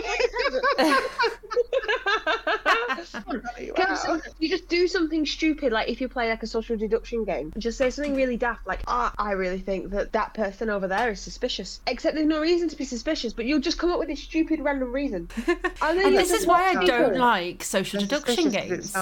[4.18, 7.54] it you just do something stupid, like if you play like a social deduction game,
[7.58, 11.12] just say something really daft, like, "Ah, I really think that that person over there
[11.12, 14.10] is suspicious." Except there's no reason to be suspicious, but you'll just come up with
[14.10, 15.30] a stupid random reason.
[15.48, 17.18] And, then And this is why I don't people.
[17.48, 18.94] Like social They're deduction games.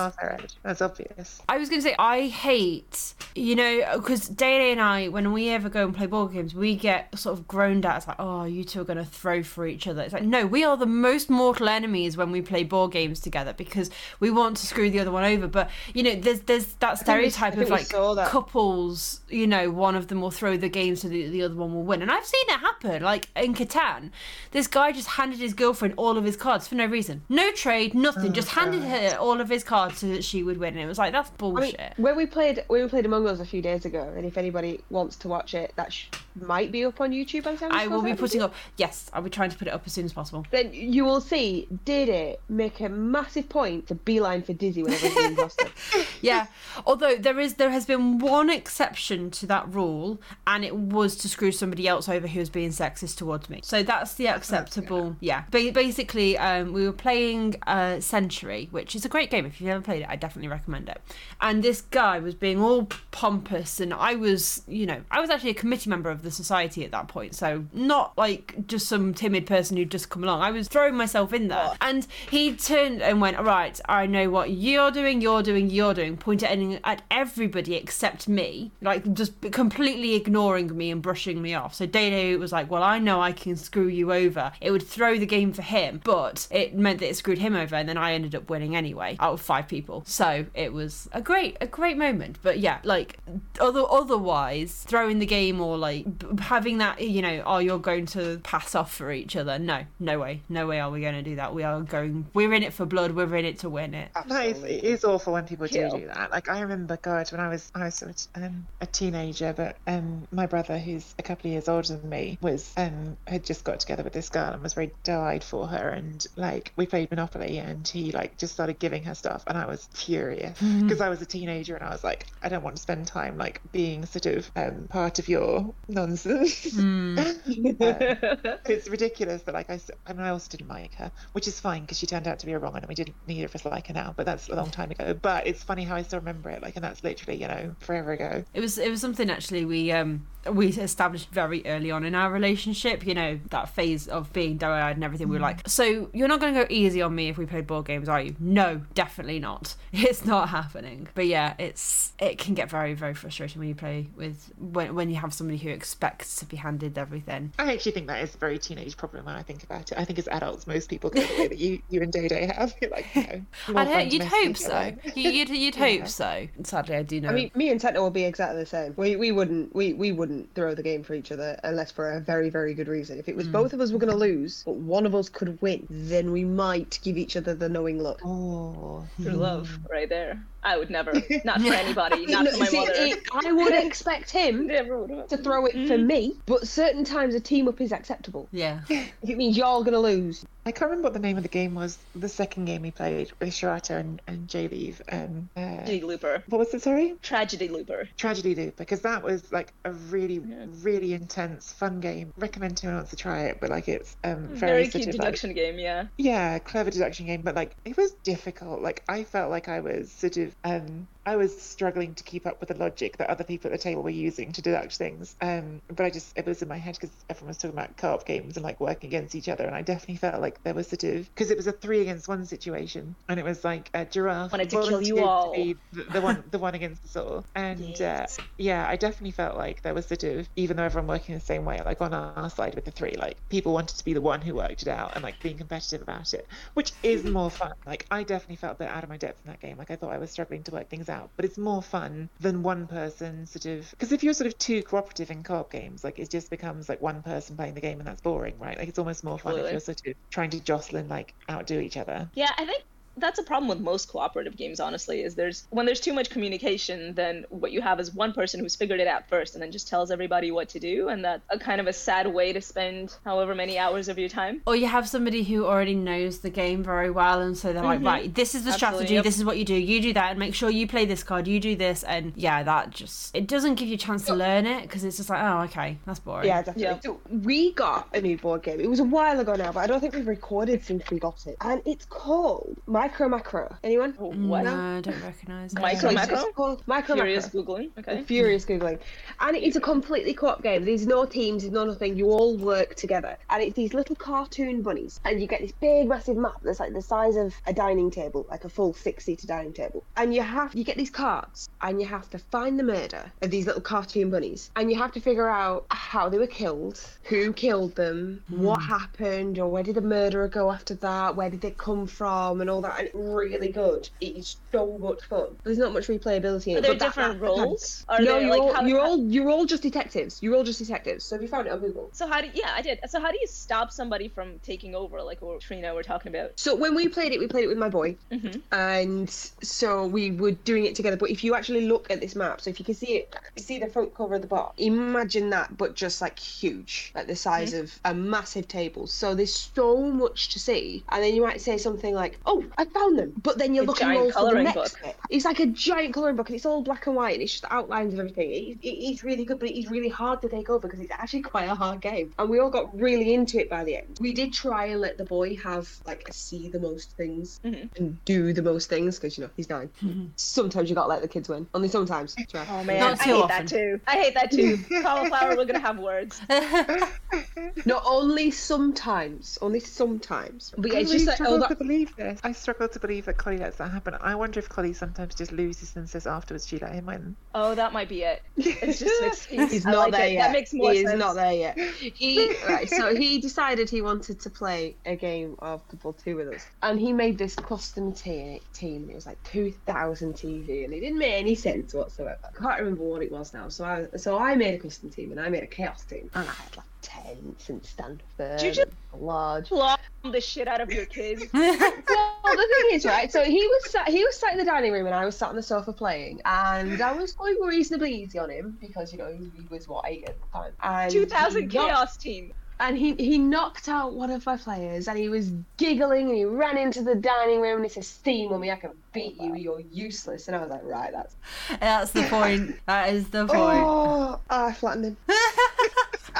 [0.63, 1.41] That's obvious.
[1.49, 5.49] I was going to say I hate, you know, because Day and I, when we
[5.49, 7.97] ever go and play board games, we get sort of groaned at.
[7.97, 10.01] It's like, oh, you two are going to throw for each other.
[10.01, 13.53] It's like, no, we are the most mortal enemies when we play board games together
[13.53, 15.47] because we want to screw the other one over.
[15.47, 17.89] But you know, there's there's that think we- stereotype of like
[18.27, 19.21] couples.
[19.29, 21.83] You know, one of them will throw the game so the, the other one will
[21.83, 23.03] win, and I've seen it happen.
[23.03, 24.11] Like in Catan,
[24.51, 27.93] this guy just handed his girlfriend all of his cards for no reason, no trade,
[27.93, 28.32] nothing.
[28.33, 30.73] Oh, just handed her all of his cards so that she would win.
[30.73, 31.93] And it was like that's I mean, bullshit.
[31.97, 34.81] when we played when we played Among Us a few days ago, and if anybody
[34.89, 37.43] wants to watch it, that sh- might be up on YouTube.
[37.43, 38.53] By the time I will be putting up.
[38.77, 40.45] Yes, I'll be trying to put it up as soon as possible.
[40.51, 41.67] Then you will see.
[41.85, 45.69] Did it make a massive point to beeline for Dizzy whenever hosted?
[46.21, 46.47] Yeah.
[46.85, 51.29] Although there is there has been one exception to that rule, and it was to
[51.29, 53.59] screw somebody else over who was being sexist towards me.
[53.63, 55.15] So that's the acceptable.
[55.19, 55.43] Yeah.
[55.51, 59.45] Ba- basically, um, we were playing uh, Century, which is a great game.
[59.45, 61.01] If you've never played it, I definitely recommend it.
[61.41, 65.49] And this guy was being all pompous, and I was, you know, I was actually
[65.49, 69.45] a committee member of the society at that point, so not like just some timid
[69.45, 70.39] person who'd just come along.
[70.41, 74.29] I was throwing myself in there, and he turned and went, "All right, I know
[74.29, 79.33] what you're doing, you're doing, you're doing." Pointed at, at everybody except me, like just
[79.51, 81.73] completely ignoring me and brushing me off.
[81.73, 85.17] So Dado was like, "Well, I know I can screw you over." It would throw
[85.17, 88.12] the game for him, but it meant that it screwed him over, and then I
[88.13, 90.03] ended up winning anyway out of five people.
[90.05, 92.37] So it was a great, a great moment.
[92.41, 93.17] But yeah, like
[93.59, 98.05] other otherwise, throwing the game or like b- having that, you know, oh, you're going
[98.07, 99.59] to pass off for each other.
[99.59, 101.53] No, no way, no way are we going to do that.
[101.53, 102.27] We are going.
[102.33, 103.11] We're in it for blood.
[103.11, 104.09] We're in it to win it.
[104.27, 106.31] That is, it is awful when people do do that.
[106.31, 109.77] Like I remember, God, when I was I was sort of, um, a teenager, but
[109.87, 113.63] um, my brother, who's a couple of years older than me, was um had just
[113.63, 117.09] got together with this girl and was very doe-eyed for her, and like we played
[117.09, 121.09] Monopoly, and he like just started giving her stuff, and I was furious because I
[121.09, 124.05] was a teenager, and I was like, I don't want to spend time like being
[124.05, 126.73] sort of um part of your nonsense.
[126.73, 127.17] Hmm.
[127.45, 131.81] it's ridiculous that like I, I mean I also didn't like her, which is fine
[131.81, 133.65] because she turned out to be a wrong one and we didn't neither of us
[133.65, 134.13] like her now.
[134.15, 135.13] But that's a long time ago.
[135.13, 138.11] But it's funny how I still remember it, like, and that's literally you know forever
[138.11, 138.43] ago.
[138.53, 142.31] It was it was something actually we um we established very early on in our
[142.31, 143.05] relationship.
[143.05, 145.29] You know that phase of being doe-eyed and everything.
[145.29, 147.67] We were like, so you're not going to go easy on me if we played
[147.67, 148.35] board games, are you?
[148.39, 149.75] No, definitely not.
[150.13, 151.07] It's not happening.
[151.15, 155.09] But yeah, it's it can get very very frustrating when you play with when when
[155.09, 157.53] you have somebody who expects to be handed everything.
[157.57, 159.97] I actually think that is a very teenage problem when I think about it.
[159.97, 162.45] I think as adults, most people go the way that you you and Day Day
[162.47, 162.75] have.
[162.81, 164.73] You're like, you know, I hope, you'd hope each so.
[164.73, 164.97] other.
[165.15, 165.97] You- You'd you'd Yeah.
[165.99, 166.47] hope so.
[166.63, 167.29] Sadly, I do know.
[167.29, 168.93] I mean, me and Techno will be exactly the same.
[168.97, 172.19] We we wouldn't we, we wouldn't throw the game for each other unless for a
[172.19, 173.19] very very good reason.
[173.19, 173.51] If it was hmm.
[173.51, 176.43] both of us were going to lose, but one of us could win, then we
[176.43, 178.21] might give each other the knowing look.
[178.23, 179.85] Oh, True love, hmm.
[179.91, 180.41] right there.
[180.63, 181.13] I would never,
[181.45, 182.91] not for anybody, not for my See, mother.
[182.95, 185.29] it- I would expect him Never would.
[185.29, 188.47] to throw it for me, but certain times a team up is acceptable.
[188.51, 188.81] yeah.
[188.89, 191.49] If it means you're going to lose, I can't remember what the name of the
[191.49, 191.97] game was.
[192.15, 195.01] The second game we played with Shirata and and J Leave.
[195.11, 196.43] Um, uh, Tragedy Looper.
[196.47, 196.81] what was it?
[196.81, 197.15] Sorry.
[197.21, 198.07] Tragedy Looper.
[198.17, 200.65] Tragedy Loop because that was like a really, Yeah.
[200.81, 202.31] really intense, fun game.
[202.37, 205.07] Recommend to anyone wants to try it, but like it's um very, Very sort cute
[205.07, 206.05] of, like- deduction game, yeah.
[206.17, 208.81] yeah, clever deduction game, but like it was difficult.
[208.81, 212.59] Like I felt like I was sort of um I was struggling to keep up
[212.59, 215.35] with the logic that other people at the table were using to deduct things.
[215.41, 218.25] Um, but I just it was in my head because everyone was talking about co-op
[218.25, 221.03] games and like working against each other, and I definitely felt like there was sort
[221.03, 224.53] of because it was a three against one situation, and it was like a giraffe
[224.53, 225.53] Wanted to kill you all.
[225.53, 228.01] be the, the one the one against us all, and Yes.
[228.01, 231.41] uh, yeah, I definitely felt like there was sort of even though everyone working the
[231.41, 234.21] same way, like on our side with the three, like people wanted to be the
[234.21, 237.73] one who worked it out and like being competitive about it, which is more fun.
[237.85, 239.77] Like I definitely felt a bit out of my depth in that game.
[239.77, 242.63] Like I thought I was struggling to work things out, but it's more fun than
[242.63, 246.19] one person sort of because if you're sort of too cooperative in co-op games, like
[246.19, 248.77] it just becomes like one person playing the game and that's boring, right?
[248.77, 251.79] Like it's almost more fun if you're sort of trying to jostle and like outdo
[251.79, 252.29] each other.
[252.35, 252.83] Yeah, I think
[253.17, 257.13] that's a problem with most cooperative games honestly is there's when there's too much communication
[257.13, 259.87] then what you have is one person who's figured it out first and then just
[259.87, 263.15] tells everybody what to do and that's a kind of a sad way to spend
[263.25, 266.83] however many hours of your time Or you have somebody who already knows the game
[266.83, 268.05] very well, and so they're like, Mhm.
[268.05, 269.23] right, this is the Absolutely, strategy, yep.
[269.23, 271.47] this is what you do, you do that, and make sure you play this card,
[271.47, 274.65] you do this, and yeah, that just it doesn't give you a chance to learn
[274.65, 276.47] it because it's just like, oh, okay, that's boring.
[276.47, 276.99] Yeah, definitely.
[277.03, 278.79] So we got a new board game.
[278.79, 281.45] It was a while ago now, but I don't think we've recorded since we got
[281.47, 281.57] it.
[281.61, 283.75] And it's called Micro Macro.
[283.83, 284.15] Anyone?
[284.17, 285.79] Oh, Mm, what No, I don't recognise it.
[285.79, 286.45] Micro It's- Macro?
[286.47, 287.61] It's called Micro furious Macro.
[287.61, 288.97] googling okay Furious googling,
[289.41, 290.85] and it's a completely co-op game.
[290.85, 292.15] There's no teams, there's no nothing.
[292.15, 296.07] You all work together, and it's these little cartoon bunnies, and you get this big,
[296.07, 299.73] massive map that's like the size of a dining table, like a full six-seater dining
[299.73, 300.01] table.
[300.15, 303.51] And you have you get these cards, and you have to find the murder of
[303.51, 307.51] these little cartoon bunnies, and you have to figure out how they were killed, who
[307.51, 311.71] killed them, what happened, or where did the murderer go after that, where did they
[311.71, 314.09] come from, and all that out and really good.
[314.21, 315.55] It is so much fun.
[315.63, 318.05] There's not much replayability in Are there but different that- that- roles?
[318.09, 320.41] Are no, there, you're like, all how- you're all you're all just detectives.
[320.41, 321.23] You're all just detectives.
[321.25, 322.09] So if you found it on Google.
[322.13, 322.99] So how do yeah, I did.
[323.09, 326.59] So how do you stop somebody from taking over, like what Trina were talking about?
[326.59, 328.59] So when we played it, we played it with my boy, Mm-hmm.
[328.71, 331.17] and so we were doing it together.
[331.17, 333.79] But if you actually look at this map, so if you can see it, see
[333.79, 334.73] the front cover of the box.
[334.79, 339.07] Imagine that, but just like huge, like the size of a massive table.
[339.07, 342.82] So there's so much to see, and then you might say something like, "Oh, I
[342.85, 344.99] found them," but then you're A looking all for the next book.
[345.03, 345.15] bit.
[345.29, 347.65] It's like a giant colouring book, and it's all black and white, and it's just
[347.69, 348.51] outlines of everything.
[348.51, 351.11] It, it is really good, but it is really hard to take over because it's
[351.11, 352.33] actually quite a hard game.
[352.39, 354.17] And we all got really into it by the end.
[354.19, 357.89] We did try and let the boy have like see the most things Mhm.
[357.97, 359.89] and do the most things because you know he's 9
[360.35, 361.67] Sometimes you gotta let the kids win.
[361.73, 362.35] Only sometimes.
[362.49, 362.65] Try.
[362.69, 363.47] Oh man, Not I hate often.
[363.47, 363.99] that too.
[364.07, 364.77] I hate that too.
[365.01, 366.41] Cauliflower, we're gonna have words.
[367.85, 370.73] Not only sometimes, only sometimes.
[370.77, 372.39] But yeah, I it's just like oh, that, to believe this.
[372.43, 374.15] I struggle to believe that Collie lets that happen.
[374.19, 377.35] I wonder if Collie sometimes just loses and says afterwards she let him win.
[377.53, 378.41] Oh, that might be it.
[378.57, 380.33] It's just it's, he's, He's I not like there it.
[380.33, 380.47] yet.
[380.47, 381.13] That makes more he sense.
[381.13, 381.77] is not there yet.
[381.77, 386.35] He right, so he decided he wanted to play a game of Blood Bowl Two
[386.35, 389.03] with us, and he made this custom te- team.
[389.03, 392.37] And it was like two thousand TV, and it didn't make any sense whatsoever.
[392.43, 393.69] I can't remember what it was now.
[393.69, 396.47] So I so I made a custom team, and I made a chaos team, and
[396.49, 399.67] I had like tents and Stanford, Did you just- and large.
[399.69, 399.99] Plum
[400.31, 401.43] the shit out of your kids.
[401.53, 403.31] well, the thing is, right?
[403.31, 405.49] So he was sat, he was sat in the dining room, and I was sat
[405.49, 409.31] on the sofa playing, and I was going reasonably easy on him because you know
[409.31, 410.71] he, he was what eight at the time.
[410.81, 412.53] And Two thousand he knocked- chaos team.
[412.79, 416.45] and he he knocked out one of my players, and he was giggling, and he
[416.45, 419.53] ran into the dining room, and he said, "Steam, on me I can beat you.
[419.55, 421.35] You're useless." And I was like, "Right, that's."
[421.79, 422.75] That's the point.
[422.87, 423.83] That is the oh, point.
[423.85, 425.17] Oh, I flattened him.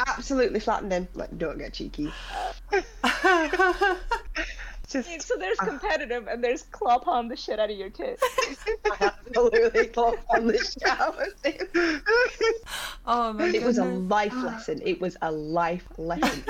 [0.08, 1.08] Absolutely flattened him.
[1.14, 2.12] Like, don't get cheeky.
[4.90, 8.22] Just So there's competitive and there's claw palm the shit out of your kids.
[9.00, 11.28] Absolutely clocked on the shower.
[13.06, 14.82] oh my It was a life lesson.
[14.86, 16.44] It was a life lesson.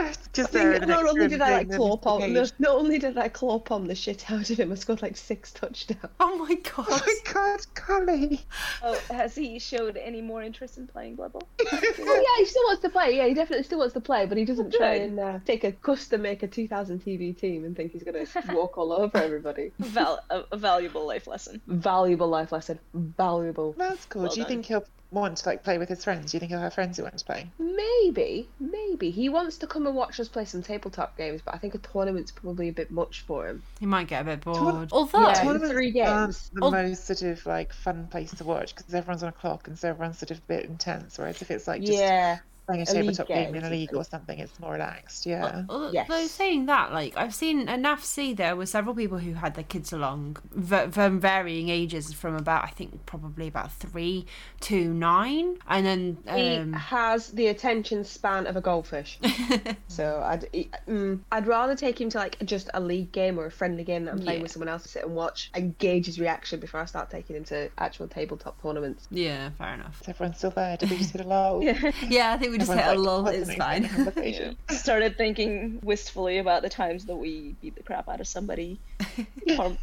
[0.32, 2.32] just there in not only did I like doing claw palm, cage.
[2.32, 5.16] no, not only did I claw palm the shit out of him, I scored like
[5.16, 5.98] six touchdowns.
[6.20, 6.86] Oh my god.
[6.88, 8.40] Oh my god, Collie!
[8.82, 11.48] Oh, has he showed any more interest in playing Blood Bowl?
[12.02, 13.16] Oh yeah, he still wants to play.
[13.16, 15.72] Yeah, he definitely still wants to play, but he doesn't try and uh, take a
[15.72, 18.26] custom make a 2000 TV team and think he's gonna
[18.56, 19.72] walk all over everybody.
[19.78, 21.60] Val- a, a valuable life lesson.
[21.66, 22.78] Valuable life lesson.
[22.94, 23.74] Valuable.
[23.78, 24.22] That's cool.
[24.22, 24.48] Well Do you done.
[24.52, 26.30] think he'll want to like play with his friends?
[26.30, 27.50] Do you think he'll have friends who want to play?
[27.58, 31.58] Maybe, maybe he wants to come and watch us play some tabletop games, but I
[31.58, 33.62] think a tournament's probably a bit much for him.
[33.80, 34.88] He might get a bit Tour- bored.
[34.92, 36.50] Although, Yeah, Tournaments three aren't games.
[36.52, 36.70] the Oh.
[36.70, 39.88] most sort of like fun place to watch because everyone's on a clock and so
[39.88, 41.18] everyone's sort of a bit intense.
[41.18, 42.38] Whereas if it's like just yeah,
[42.70, 45.26] playing a a league tabletop game in a league or something, it's more relaxed.
[45.26, 45.64] Yeah.
[45.68, 46.30] Although Yes.
[46.30, 49.92] saying that, like I've seen at NAFC, there were several people who had their kids
[49.92, 54.26] along, v- from varying ages, from about I think probably about three
[54.60, 59.18] to nine, and then he um, has the attention span of a goldfish.
[59.88, 63.46] So I'd he- mm, I'd rather take him to like just a league game or
[63.46, 64.42] a friendly game that I'm playing Yeah.
[64.42, 67.36] with someone else to sit and watch and gauge his reaction before I start taking
[67.36, 69.08] him to actual tabletop tournaments.
[69.10, 70.00] yeah, fair enough.
[70.02, 70.76] Is everyone still there?
[70.76, 71.62] Did we just hit a lull?
[72.08, 73.22] Yeah, I think we just hit Everyone's a like, lull.
[73.24, 73.88] "What's It's fine.
[73.88, 78.78] conversation?" Started thinking wistfully about the times that we beat the crap out of somebody,
[79.58, 79.76] or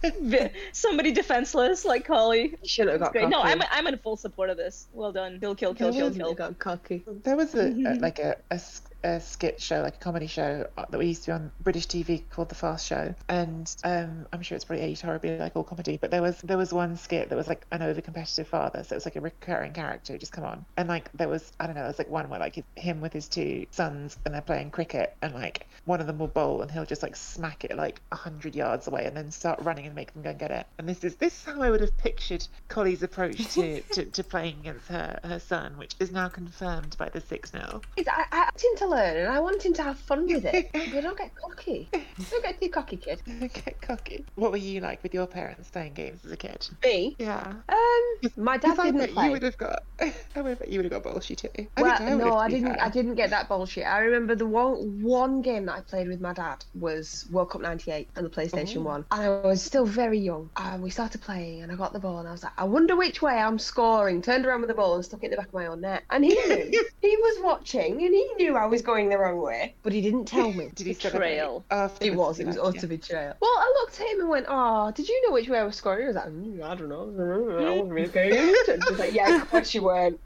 [0.71, 2.55] somebody defenseless like Collie.
[2.63, 3.29] Shouldn't have got Great.
[3.29, 3.41] No.
[3.41, 4.87] I'm I'm in full support of this.
[4.93, 5.39] Well done.
[5.39, 6.33] Kill, kill, kill, kill, kill.
[6.33, 7.03] got cocky.
[7.23, 10.67] There was a, a like a, a s- a skit show, like a comedy show
[10.77, 14.25] uh, that we used to be on British TV called The Fast Show, and um,
[14.33, 16.97] I'm sure it's probably aged horribly like all comedy, but there was there was one
[16.97, 20.13] skit that was like an over competitive father, so it was like a recurring character
[20.13, 22.29] who just come on, and like there was I don't know, there was like one
[22.29, 26.07] where like him with his two sons and they're playing cricket, and like one of
[26.07, 29.15] them will bowl and he'll just like smack it like a hundred yards away and
[29.15, 31.45] then start running and make them go and get it, and this is this is
[31.45, 35.77] how I would have pictured Collie's approach to, to, to playing against her her son,
[35.77, 39.27] which is now confirmed by the six 0 It's, I, I him to learn and
[39.27, 40.69] I want him to have fun with it.
[40.73, 41.89] but don't get cocky.
[42.31, 43.21] Don't get too cocky, kid.
[43.39, 44.25] Don't Get cocky.
[44.35, 46.67] What were you like with your parents playing games as a kid?
[46.83, 47.15] Me?
[47.19, 47.53] Yeah.
[47.69, 49.25] Um, my dad didn't bet play.
[49.25, 49.83] you would have got.
[50.35, 51.67] I would bet you would have got bullshit too.
[51.77, 52.73] I Well, I no, I didn't.
[52.73, 52.83] fair.
[52.83, 53.85] I didn't get that bullshit.
[53.85, 57.61] I remember the one one game that I played with my dad was World Cup
[57.61, 58.81] '98 on the PlayStation Oh.
[58.81, 60.49] One, and I was still very young.
[60.57, 62.95] And we started playing, and I got the ball, and I was like, I wonder
[62.95, 64.21] which way I'm scoring.
[64.21, 66.03] Turned around with the ball and stuck it in the back of my own net.
[66.09, 66.85] And he knew.
[67.01, 70.25] he was watching, and he knew I was going the wrong way, but he didn't
[70.25, 70.69] tell me.
[70.75, 71.65] Did he Betrayal.
[71.69, 72.01] celebrate afterwards?
[72.01, 72.39] It was.
[72.39, 73.33] It was Like, utter betrayal.
[73.41, 75.75] Well, I looked at him and went, "Oh, did you know which way I was
[75.75, 77.57] scoring?" He was like, "Mm, "I don't know.
[77.65, 80.19] I wasn't really paying attention." I was like, "Yeah, of course you weren't."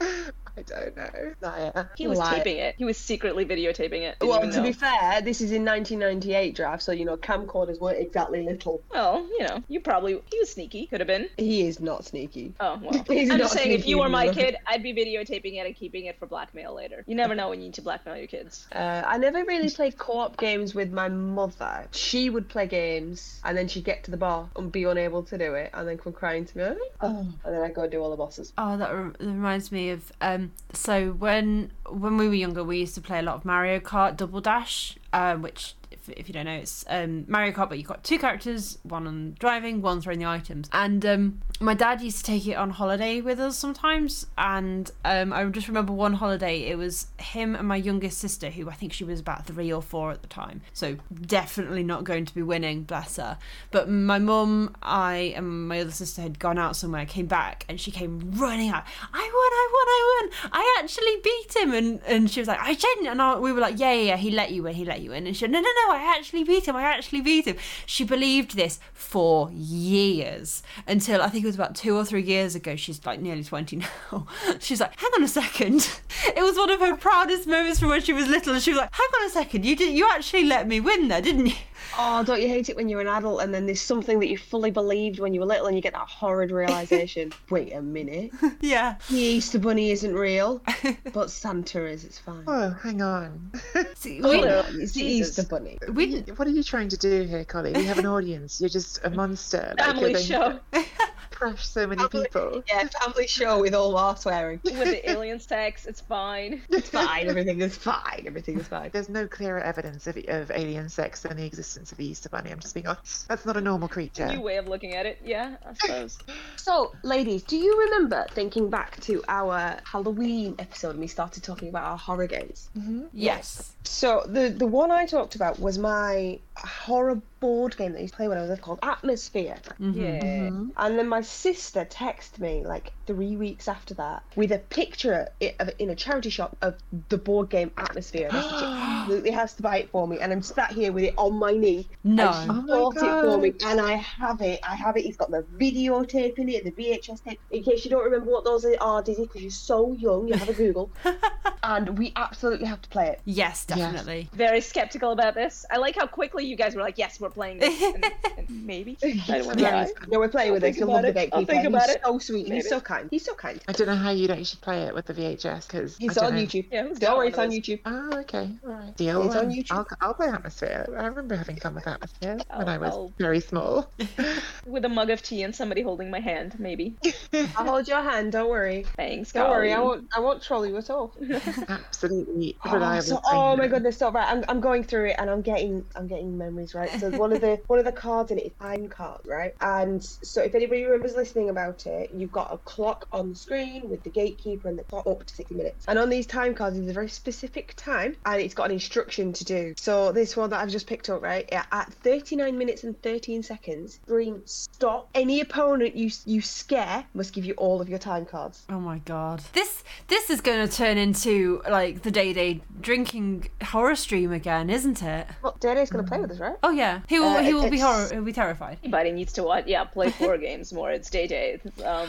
[0.56, 1.34] I don't know.
[1.40, 1.90] Liar.
[1.96, 2.36] He was Liar.
[2.36, 2.74] taping it.
[2.76, 4.16] He was secretly videotaping it.
[4.20, 4.62] Well, to know.
[4.62, 8.82] be fair, this is in 1998 draft, so you know camcorders weren't exactly little.
[8.90, 10.86] well, you know, you probably he was sneaky.
[10.86, 11.28] Could have been.
[11.38, 12.52] He is not sneaky.
[12.60, 13.04] Oh well.
[13.08, 14.44] He's I'm not just saying, if you were my anymore.
[14.44, 17.04] kid, I'd be videotaping it and keeping it for blackmail later.
[17.06, 18.66] You never know when you need to blackmail your kids.
[18.72, 21.86] Uh, I never really played co-op games with my mother.
[21.92, 25.38] She would play games, and then she'd get to the bar and be unable to
[25.38, 28.10] do it, and then come crying to me, oh, and then I'd go do all
[28.10, 28.52] the bosses.
[28.58, 30.41] Oh, that rem- that reminds me of um.
[30.42, 33.78] Um, so when when we were younger, we used to play a lot of Mario
[33.80, 37.78] Kart Double Dash, um, which if, if you don't know, it's um Mario Kart, but
[37.78, 40.68] you've got two characters, one on driving, one throwing the items.
[40.72, 45.32] And um, my dad used to take it on holiday with us sometimes, and um,
[45.32, 46.62] I just remember one holiday.
[46.62, 49.82] It was him and my youngest sister, who I think she was about three or
[49.82, 50.96] four at the time, so
[51.26, 53.38] definitely not going to be winning, bless her.
[53.70, 57.80] But my mum, I, and my other sister had gone out somewhere, came back, and
[57.80, 58.84] she came running out.
[59.12, 60.50] I won, I won, I won.
[60.52, 61.72] I actually beat him.
[61.72, 63.06] And, and she was like, I didn't.
[63.06, 65.26] And I, we were like, yeah, yeah, yeah, he let you win, he let win.
[65.26, 67.56] And she said, no, no, no, I actually beat him, I actually beat him.
[67.86, 72.54] She believed this for years until I think it was about two or three years
[72.54, 72.76] ago.
[72.76, 74.26] She's like nearly 20 now.
[74.60, 75.88] She's like, hang on a second.
[76.36, 78.54] It was one of her proudest moments from when she was little.
[78.54, 81.08] And she was like, hang on a second, you did, you actually let me win
[81.08, 81.54] there, didn't you?
[81.98, 84.38] Oh, don't you hate it when you're an adult and then there's something that you
[84.38, 87.32] fully believed when you were little and you get that horrid realization?
[87.50, 88.30] Wait a minute.
[88.60, 88.96] Yeah.
[89.10, 90.62] The Easter Bunny isn't real,
[91.12, 92.04] but Santa is.
[92.04, 92.44] It's fine.
[92.46, 93.50] Oh, hang on.
[93.94, 94.64] See, we, no.
[94.70, 95.78] It's the Easter Bunny.
[95.92, 97.72] we, What are you trying to do here, Collie?
[97.72, 98.60] We have an audience.
[98.60, 99.74] You're just a monster.
[99.78, 100.84] Family you're show to
[101.30, 102.62] Crush so many Family- people.
[102.68, 104.60] Yeah, family show with all our swearing.
[104.62, 105.86] with the aliens text.
[105.86, 106.62] It's fine.
[106.70, 107.26] It's fine.
[107.26, 108.24] Everything is fine.
[108.26, 108.90] Everything is fine.
[108.92, 112.50] There's no clearer evidence of, of alien sex than the existence of the Easter Bunny.
[112.52, 113.26] I'm just being honest.
[113.28, 114.26] That's not a normal creature.
[114.28, 115.20] New way of looking at it.
[115.24, 116.18] Yeah, I suppose.
[116.56, 121.68] So, ladies, do you remember thinking back to our Halloween episode when we started talking
[121.70, 122.68] about our horror games?
[122.78, 123.06] Mm-hmm.
[123.12, 123.72] yes.
[123.84, 128.14] So the the one I talked about was my horror board game that I used
[128.14, 129.56] to play when I was little called Atmosphere.
[129.80, 130.00] Mm-hmm.
[130.00, 130.20] Yeah.
[130.20, 130.68] Mm-hmm.
[130.76, 135.54] And then my sister texted me like three weeks after that with a picture i-
[135.58, 136.76] of in a charity shop of
[137.08, 138.28] the board game Atmosphere.
[138.28, 138.64] And I said, she
[139.02, 140.20] absolutely has to buy it for me.
[140.20, 141.71] And I'm sat here with it on my knee.
[142.04, 142.28] No.
[142.30, 143.70] And she Oh my bought it for me, God.
[143.70, 144.60] and I have it.
[144.62, 145.02] I have it.
[145.04, 147.40] He's got the videotape in it, the VHS tape.
[147.50, 150.48] In case you don't remember what those are, Dizzy, because you're so young, you have
[150.48, 150.90] a Google.
[151.62, 153.20] and we absolutely have to play it.
[153.24, 154.28] Yes, definitely.
[154.34, 155.64] Very skeptical about this.
[155.70, 158.04] I like how quickly you guys were like, "Yes, we're playing this." And,
[158.38, 158.96] and maybe.
[159.04, 160.72] I don't Yeah, no, we're playing with I'll it.
[160.74, 161.30] think You'll about love the it.
[161.32, 162.00] I'll think about He's it.
[162.04, 162.44] so sweet.
[162.48, 162.56] Maybe.
[162.56, 163.08] He's so kind.
[163.10, 163.60] He's so kind.
[163.68, 166.66] I don't know how you'd actually play it with the VHS because He's on YouTube.
[166.72, 167.50] Yeah, Don't worry, it's on?
[167.50, 167.80] YouTube.
[167.84, 168.50] Oh, okay.
[168.66, 168.96] All right.
[168.96, 169.22] Deal.
[169.26, 169.66] It's on YouTube.
[169.72, 170.86] I'll, I'll play Atmosphere.
[170.98, 173.90] I remember having fun with Atmosphere when I'll- I was I'll- very small.
[174.66, 176.96] With a mug of tea and somebody holding my hand, maybe.
[177.56, 178.32] I'll hold your hand.
[178.32, 178.84] Don't worry.
[178.96, 179.32] Thanks.
[179.32, 179.72] Don't worry.
[179.72, 180.08] I won't.
[180.16, 181.14] I won't troll you at all.
[181.68, 183.98] Absolutely Oh, so, oh my goodness!
[183.98, 186.90] So right, I'm, I'm going through it and I'm getting I'm getting memories right.
[187.00, 189.52] So one of the one of the cards in it is time card, right?
[189.60, 193.88] And so if anybody remembers listening about it, you've got a clock on the screen
[193.88, 195.84] with the gatekeeper and the clock up to 60 minutes.
[195.88, 199.32] And on these time cards, there's a very specific time and it's got an instruction
[199.34, 199.74] to do.
[199.76, 201.48] So this one that I've just picked up, right?
[201.52, 205.10] Yeah, at 39 minutes and 13 seconds, scream stop.
[205.14, 208.62] Any opponent you you scare must give you all of your time cards.
[208.70, 209.42] Oh my god.
[209.52, 214.70] This this is going to turn into like the day day drinking horror stream again,
[214.70, 215.26] isn't it?
[215.42, 216.56] Well, Dana's gonna play with us, right?
[216.62, 217.00] Oh yeah.
[217.06, 218.78] He will Uh, he will be it's- horror he'll be terrified.
[218.82, 220.90] Anybody needs to watch Yeah, play horror games more.
[220.90, 221.60] It's day day.
[221.84, 222.08] Um,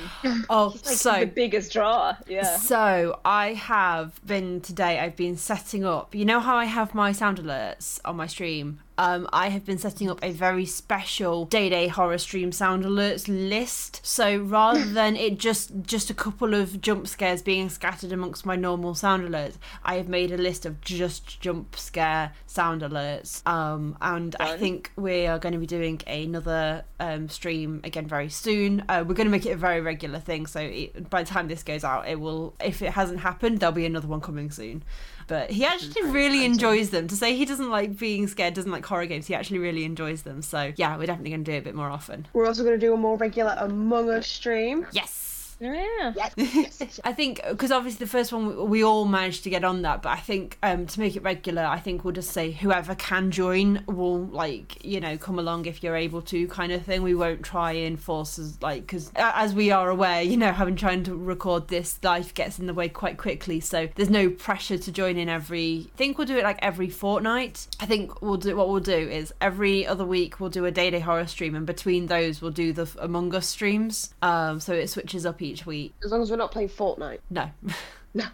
[0.50, 2.16] Oh, he's like so the biggest draw.
[2.30, 2.56] Yeah.
[2.58, 5.00] So I have been today.
[5.00, 6.16] I've been setting up.
[6.16, 8.80] You know how I have my sound alerts on my stream.
[8.98, 13.28] Um, I have been setting up a very special Day Day horror stream sound alerts
[13.28, 14.02] list.
[14.06, 18.56] So rather than it just just a couple of jump scares being scattered amongst my
[18.56, 23.46] normal sound alerts, I have made a list of just jump scare sound alerts.
[23.48, 28.30] Um, and I think we are going to be doing another um, stream again very
[28.30, 28.84] soon.
[28.88, 30.46] Uh, we're going to make it a very regular thing.
[30.46, 32.56] So it, by the time this goes out, it will.
[32.64, 34.84] If it hasn't happened, there'll be another one coming soon.
[35.28, 37.08] But he actually really enjoys them.
[37.08, 40.24] To say he doesn't like being scared, doesn't like horror games, he actually really enjoys
[40.24, 40.42] them.
[40.42, 42.28] So yeah, we're definitely going to do it a bit more often.
[42.34, 44.86] We're also gonna do a more regular Among Us stream.
[44.92, 45.33] Yes.
[45.64, 46.14] Yeah.
[46.24, 47.00] Yes, yes, yes.
[47.04, 50.02] I think because obviously the first one we, we all managed to get on that,
[50.02, 53.32] but I think um, to make it regular, I think we'll just say whoever can
[53.32, 57.02] join will like you know come along if you're able to kind of thing.
[57.02, 60.76] We won't try and force us like because as we are aware, you know, having
[60.76, 63.60] trying to record this, life gets in the way quite quickly.
[63.60, 65.90] So there's no pressure to join in every.
[65.94, 67.68] I think we'll do it like every fortnight.
[67.80, 70.90] I think we'll do what we'll do is every other week we'll do a day
[70.90, 74.14] day horror stream, and between those we'll do the Among Us streams.
[74.22, 75.94] Um, so it switches up each each week.
[76.04, 77.20] As long as we're not playing Fortnite.
[77.30, 77.50] No.
[78.16, 78.26] No.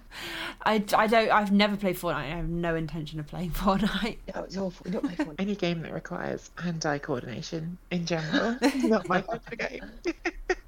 [0.64, 1.32] I, I don't.
[1.32, 2.16] I've never played Fortnite.
[2.16, 4.18] I have no intention of playing Fortnite.
[4.36, 4.84] No, it's awful.
[4.84, 5.36] We don't play Fortnite.
[5.40, 9.90] Any game that requires hand-eye coordination in general is not my kind of game.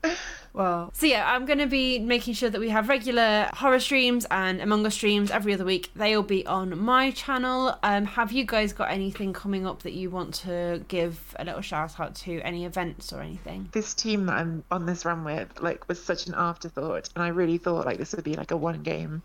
[0.54, 4.26] Well, so yeah, I'm going to be making sure that we have regular horror streams
[4.30, 5.92] and Among Us streams every other week.
[5.96, 7.78] They'll be on my channel.
[7.84, 11.62] Um, have you guys got anything coming up that you want to give a little
[11.62, 12.42] shout out to?
[12.42, 13.70] Any events or anything?
[13.72, 17.30] this team that I'm on this run with, like, was such an afterthought, and I
[17.30, 19.22] really thought like this would be like a one-game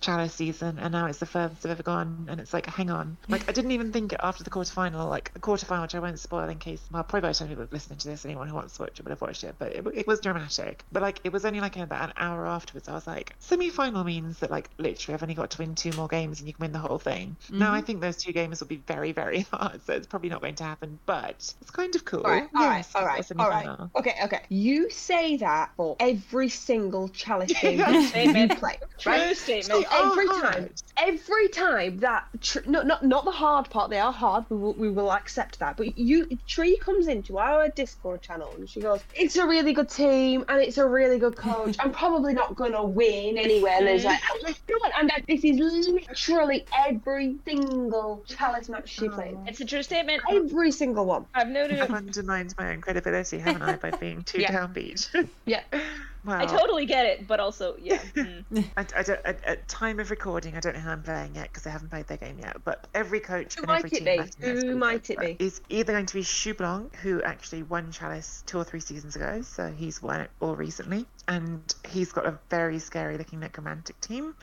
[0.00, 3.16] chalice season, and now it's the furthest I've ever gone, and it's like, hang on,
[3.28, 6.48] like I didn't even think after the quarterfinal, like the quarterfinal, which I won't spoil
[6.48, 8.82] in case, well, probably by the time people listening to this, anyone who wants to
[8.82, 10.84] watch it would have watched it, but it, it was dramatic.
[10.92, 14.38] But like, it was only like about an hour afterwards, I was like, semi-final means
[14.38, 16.72] that like literally I've only got to win two more games and you can win
[16.72, 17.36] the whole thing.
[17.50, 17.86] Now I mm-hmm.
[17.86, 20.64] think those two games will be very, very hard, so it's probably not going to
[20.64, 22.22] happen, but it's kind of cool.
[22.22, 23.64] All right, all right, Yes, all a right, all right.
[23.64, 23.90] semi-final.
[23.96, 24.40] Okay, okay.
[24.48, 27.90] You say that for every single chalice game Yeah.
[27.90, 28.58] you Statement.
[28.58, 29.36] play, True right?
[29.36, 29.86] statement.
[29.90, 30.82] So every Oh, time, hard.
[30.96, 33.90] every time that tr- no, not not the hard part.
[33.90, 34.44] They are hard.
[34.48, 35.76] We will we will accept that.
[35.76, 39.88] But you, Tree comes into our Discord channel and she goes, "It's a really good
[39.88, 41.76] team and it's a really good coach.
[41.80, 45.24] I'm probably not gonna win anywhere." And there's like, "Oh, let's do it." And that,
[45.26, 49.12] this is literally every single chalice match she oh.
[49.12, 49.36] played.
[49.46, 50.22] It's a true statement.
[50.30, 51.26] Every single one.
[51.34, 54.52] I've noted I've undermined my own credibility, haven't I, by being too Yeah.
[54.52, 55.28] downbeat?
[55.46, 55.62] Yeah.
[56.24, 56.40] Wow.
[56.40, 57.96] I totally get it, but also, yeah.
[58.14, 58.64] mm.
[58.76, 61.48] I, I don't, at, at time of recording, I don't know how I'm playing yet
[61.48, 62.58] because I haven't played their game yet.
[62.62, 64.16] But every coach Who and might every it team be?
[64.16, 65.36] that I think Who might it be?
[65.38, 69.16] is either going to be Shu Blanc, who actually won Chalice two or three seasons
[69.16, 73.98] ago, so he's won it all recently, and he's got a very scary looking necromantic
[74.00, 74.34] team.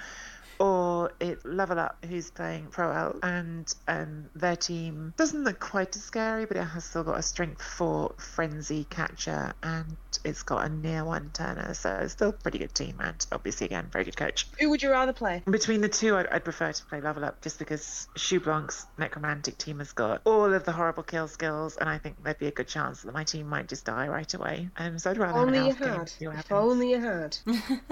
[0.98, 5.96] Or it Level Up, who's playing Pro Elf, and um, their team doesn't look quite
[5.96, 10.66] as scary, but it has still got a strength four frenzy catcher, and it's got
[10.66, 14.06] a near one turner, so it's still a pretty good team, and obviously again very
[14.06, 14.48] good coach.
[14.60, 15.44] Who would you rather play?
[15.48, 19.60] Between the two, I'd, I'd prefer to play Level Up just because Shu Blanc's necromantic
[19.60, 22.52] team has got all of the horrible kill skills, and I think there'd be a
[22.52, 24.70] good chance that my team might just die right away.
[24.78, 26.34] Um, so I'd rather Only you have an elf had.
[26.48, 27.38] If only you had.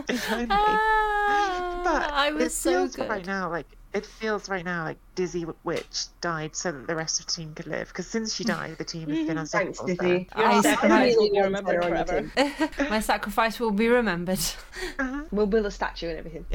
[0.09, 1.64] If only.
[1.85, 3.09] But I was it so feels good.
[3.09, 7.19] right now like it feels right now like Dizzy Witch died so that the rest
[7.19, 7.87] of the team could live.
[7.87, 8.47] Because since she mm.
[8.47, 9.45] died, the team has been mm-hmm.
[9.45, 9.95] Thanks, unstoppable.
[9.95, 10.29] Dizzy.
[10.33, 12.89] I You're sacrifice will be remembered that are forever.
[12.89, 14.39] My sacrifice will be remembered.
[14.99, 15.21] Uh-huh.
[15.31, 16.45] We'll build a statue and everything.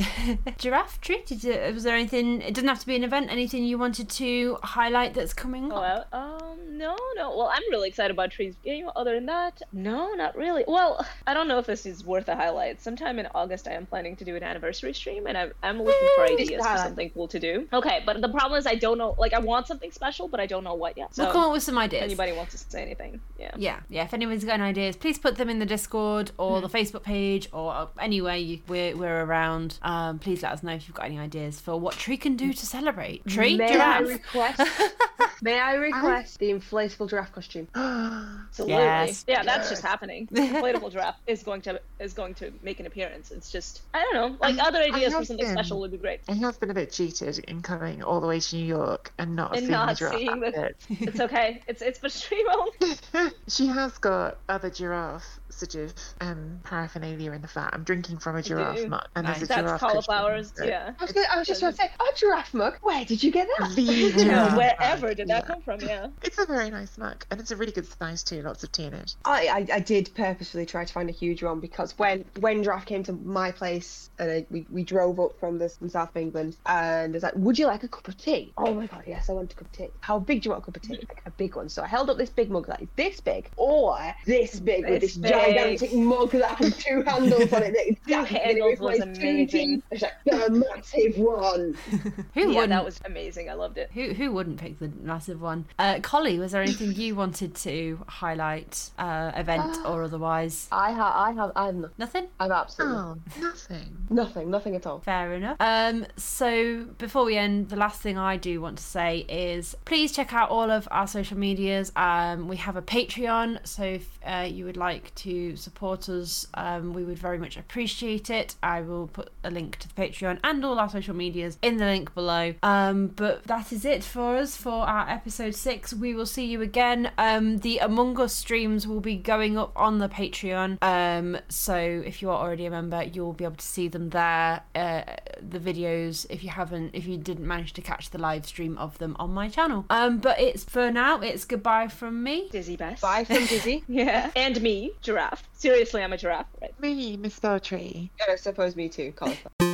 [0.59, 2.41] Giraffe Tree, did you, was there anything?
[2.41, 3.31] It doesn't have to be an event.
[3.31, 6.09] Anything you wanted to highlight that's coming Oh, up?
[6.13, 7.37] well, um, no, no.
[7.37, 8.89] Well, I'm really excited about Tree's game.
[8.97, 10.65] Other than that, no, not really.
[10.67, 12.81] Well, I don't know if this is worth a highlight.
[12.81, 16.09] Sometime in August, I am planning to do an anniversary stream, and I'm, I'm looking
[16.17, 17.69] for ideas for something cool to do.
[17.73, 19.15] Okay, but the problem is I don't know.
[19.19, 21.15] Like, I want something special, but I don't know what yet.
[21.15, 22.03] So, we'll come up with some if ideas.
[22.03, 23.51] anybody wants to say anything, yeah.
[23.57, 24.05] Yeah, yeah.
[24.05, 26.77] If anyone's got any ideas, please put them in the Discord or the Hmm.
[26.77, 29.79] Facebook page or anywhere you, we're, we're around.
[29.83, 32.53] Um, please let us know if you've got any ideas for what Tree can do
[32.53, 33.27] to celebrate.
[33.27, 34.61] Tree, May I request?
[35.43, 37.69] may I request the inflatable giraffe costume?
[37.75, 38.75] Absolutely.
[38.75, 39.25] Yes.
[39.29, 40.29] Yeah, that's just happening.
[40.31, 43.31] The Inflatable giraffe is going to is going to make an appearance.
[43.31, 44.37] It's just I don't know.
[44.41, 46.21] Like I- other ideas for something been- special would be great.
[46.29, 49.37] I have been a bit cheated in coming all the way to New York and
[49.37, 51.63] not And seeing not the giraffe seeing the- It's okay.
[51.67, 53.31] It's it's for stream only.
[53.49, 57.71] she has got other giraffe sort of um, paraphernalia in the flat.
[57.73, 59.39] I'm drinking from a giraffe mug, and Nice.
[59.39, 60.51] there's a That's giraffe cauliflowers.
[60.53, 60.69] cushion.
[60.69, 60.93] Yeah.
[60.99, 62.79] I was, gonna, I was just about to say, a giraffe mug.
[62.83, 63.75] Where did you get that?
[63.75, 65.55] The Yeah, giraffe wherever mug, did that yeah.
[65.55, 65.81] come from?
[65.81, 66.07] Yeah.
[66.23, 68.43] It's a very nice mug, and it's a really good size too.
[68.43, 69.15] Lots of tea in it.
[69.25, 72.87] I, I, I did purposefully try to find a huge one because when when Giraffe
[72.87, 76.17] came to my place and I, we, we drove up from the from South of
[76.17, 78.30] England and was like, would you like a cup of tea?
[78.57, 79.89] Oh my god, yes, I want a cup of tea.
[80.01, 80.95] How big do you want a cup of tea?
[81.09, 81.69] Like, a big one.
[81.69, 85.01] So I held up this big mug that is this big or this big with
[85.01, 85.33] This this big.
[85.33, 87.73] gigantic mug that had two handles on it.
[87.73, 89.47] That exactly handles with was my amazing.
[89.49, 89.85] teeth.
[89.91, 91.77] I was like, the massive one.
[92.35, 92.69] Who Yeah, wouldn't?
[92.71, 93.49] that was amazing.
[93.51, 93.91] I loved it.
[93.93, 95.67] Who who wouldn't pick the massive one?
[95.79, 100.69] Uh, Collie, was there anything you wanted to highlight, uh, event or otherwise?
[100.73, 101.91] I have, I have, I have nothing.
[101.99, 102.27] Nothing.
[102.39, 103.97] I've absolutely Oh, nothing.
[104.11, 105.01] nothing, nothing at all.
[105.01, 105.57] Fair enough.
[105.61, 110.13] Um, so before we end, the last thing I do want to say is please
[110.13, 111.93] check out all of our social medias.
[111.97, 116.93] Um, we have a Patreon, so if uh, you would like to support us, um,
[116.93, 118.55] we would very much appreciate it.
[118.63, 121.85] I will put a link to the Patreon and all our social medias in the
[121.87, 122.55] link below.
[122.63, 125.93] Um, but that is it for us for our episode six.
[125.93, 127.11] We will see you again.
[127.19, 130.83] Um, the Among Us streams will be going up on the Patreon.
[130.83, 134.63] Um, so if you are already a member, you'll be able to see them there.
[134.75, 135.03] Uh,
[135.41, 138.99] the videos, if you haven't, if you didn't manage to catch the live stream of
[138.99, 139.85] them on my channel.
[139.91, 141.21] Um, but it's for now.
[141.21, 142.49] It's goodbye from me.
[142.51, 143.01] Dizzy Bess.
[143.01, 143.85] Bye from Dizzy.
[143.89, 144.31] Yeah.
[144.37, 145.43] And me, Giraffe.
[145.53, 146.79] Seriously, I'm a giraffe, right?
[146.81, 148.11] Me, Misspelled Tree.
[148.21, 149.70] and I suppose me too, cauliflower.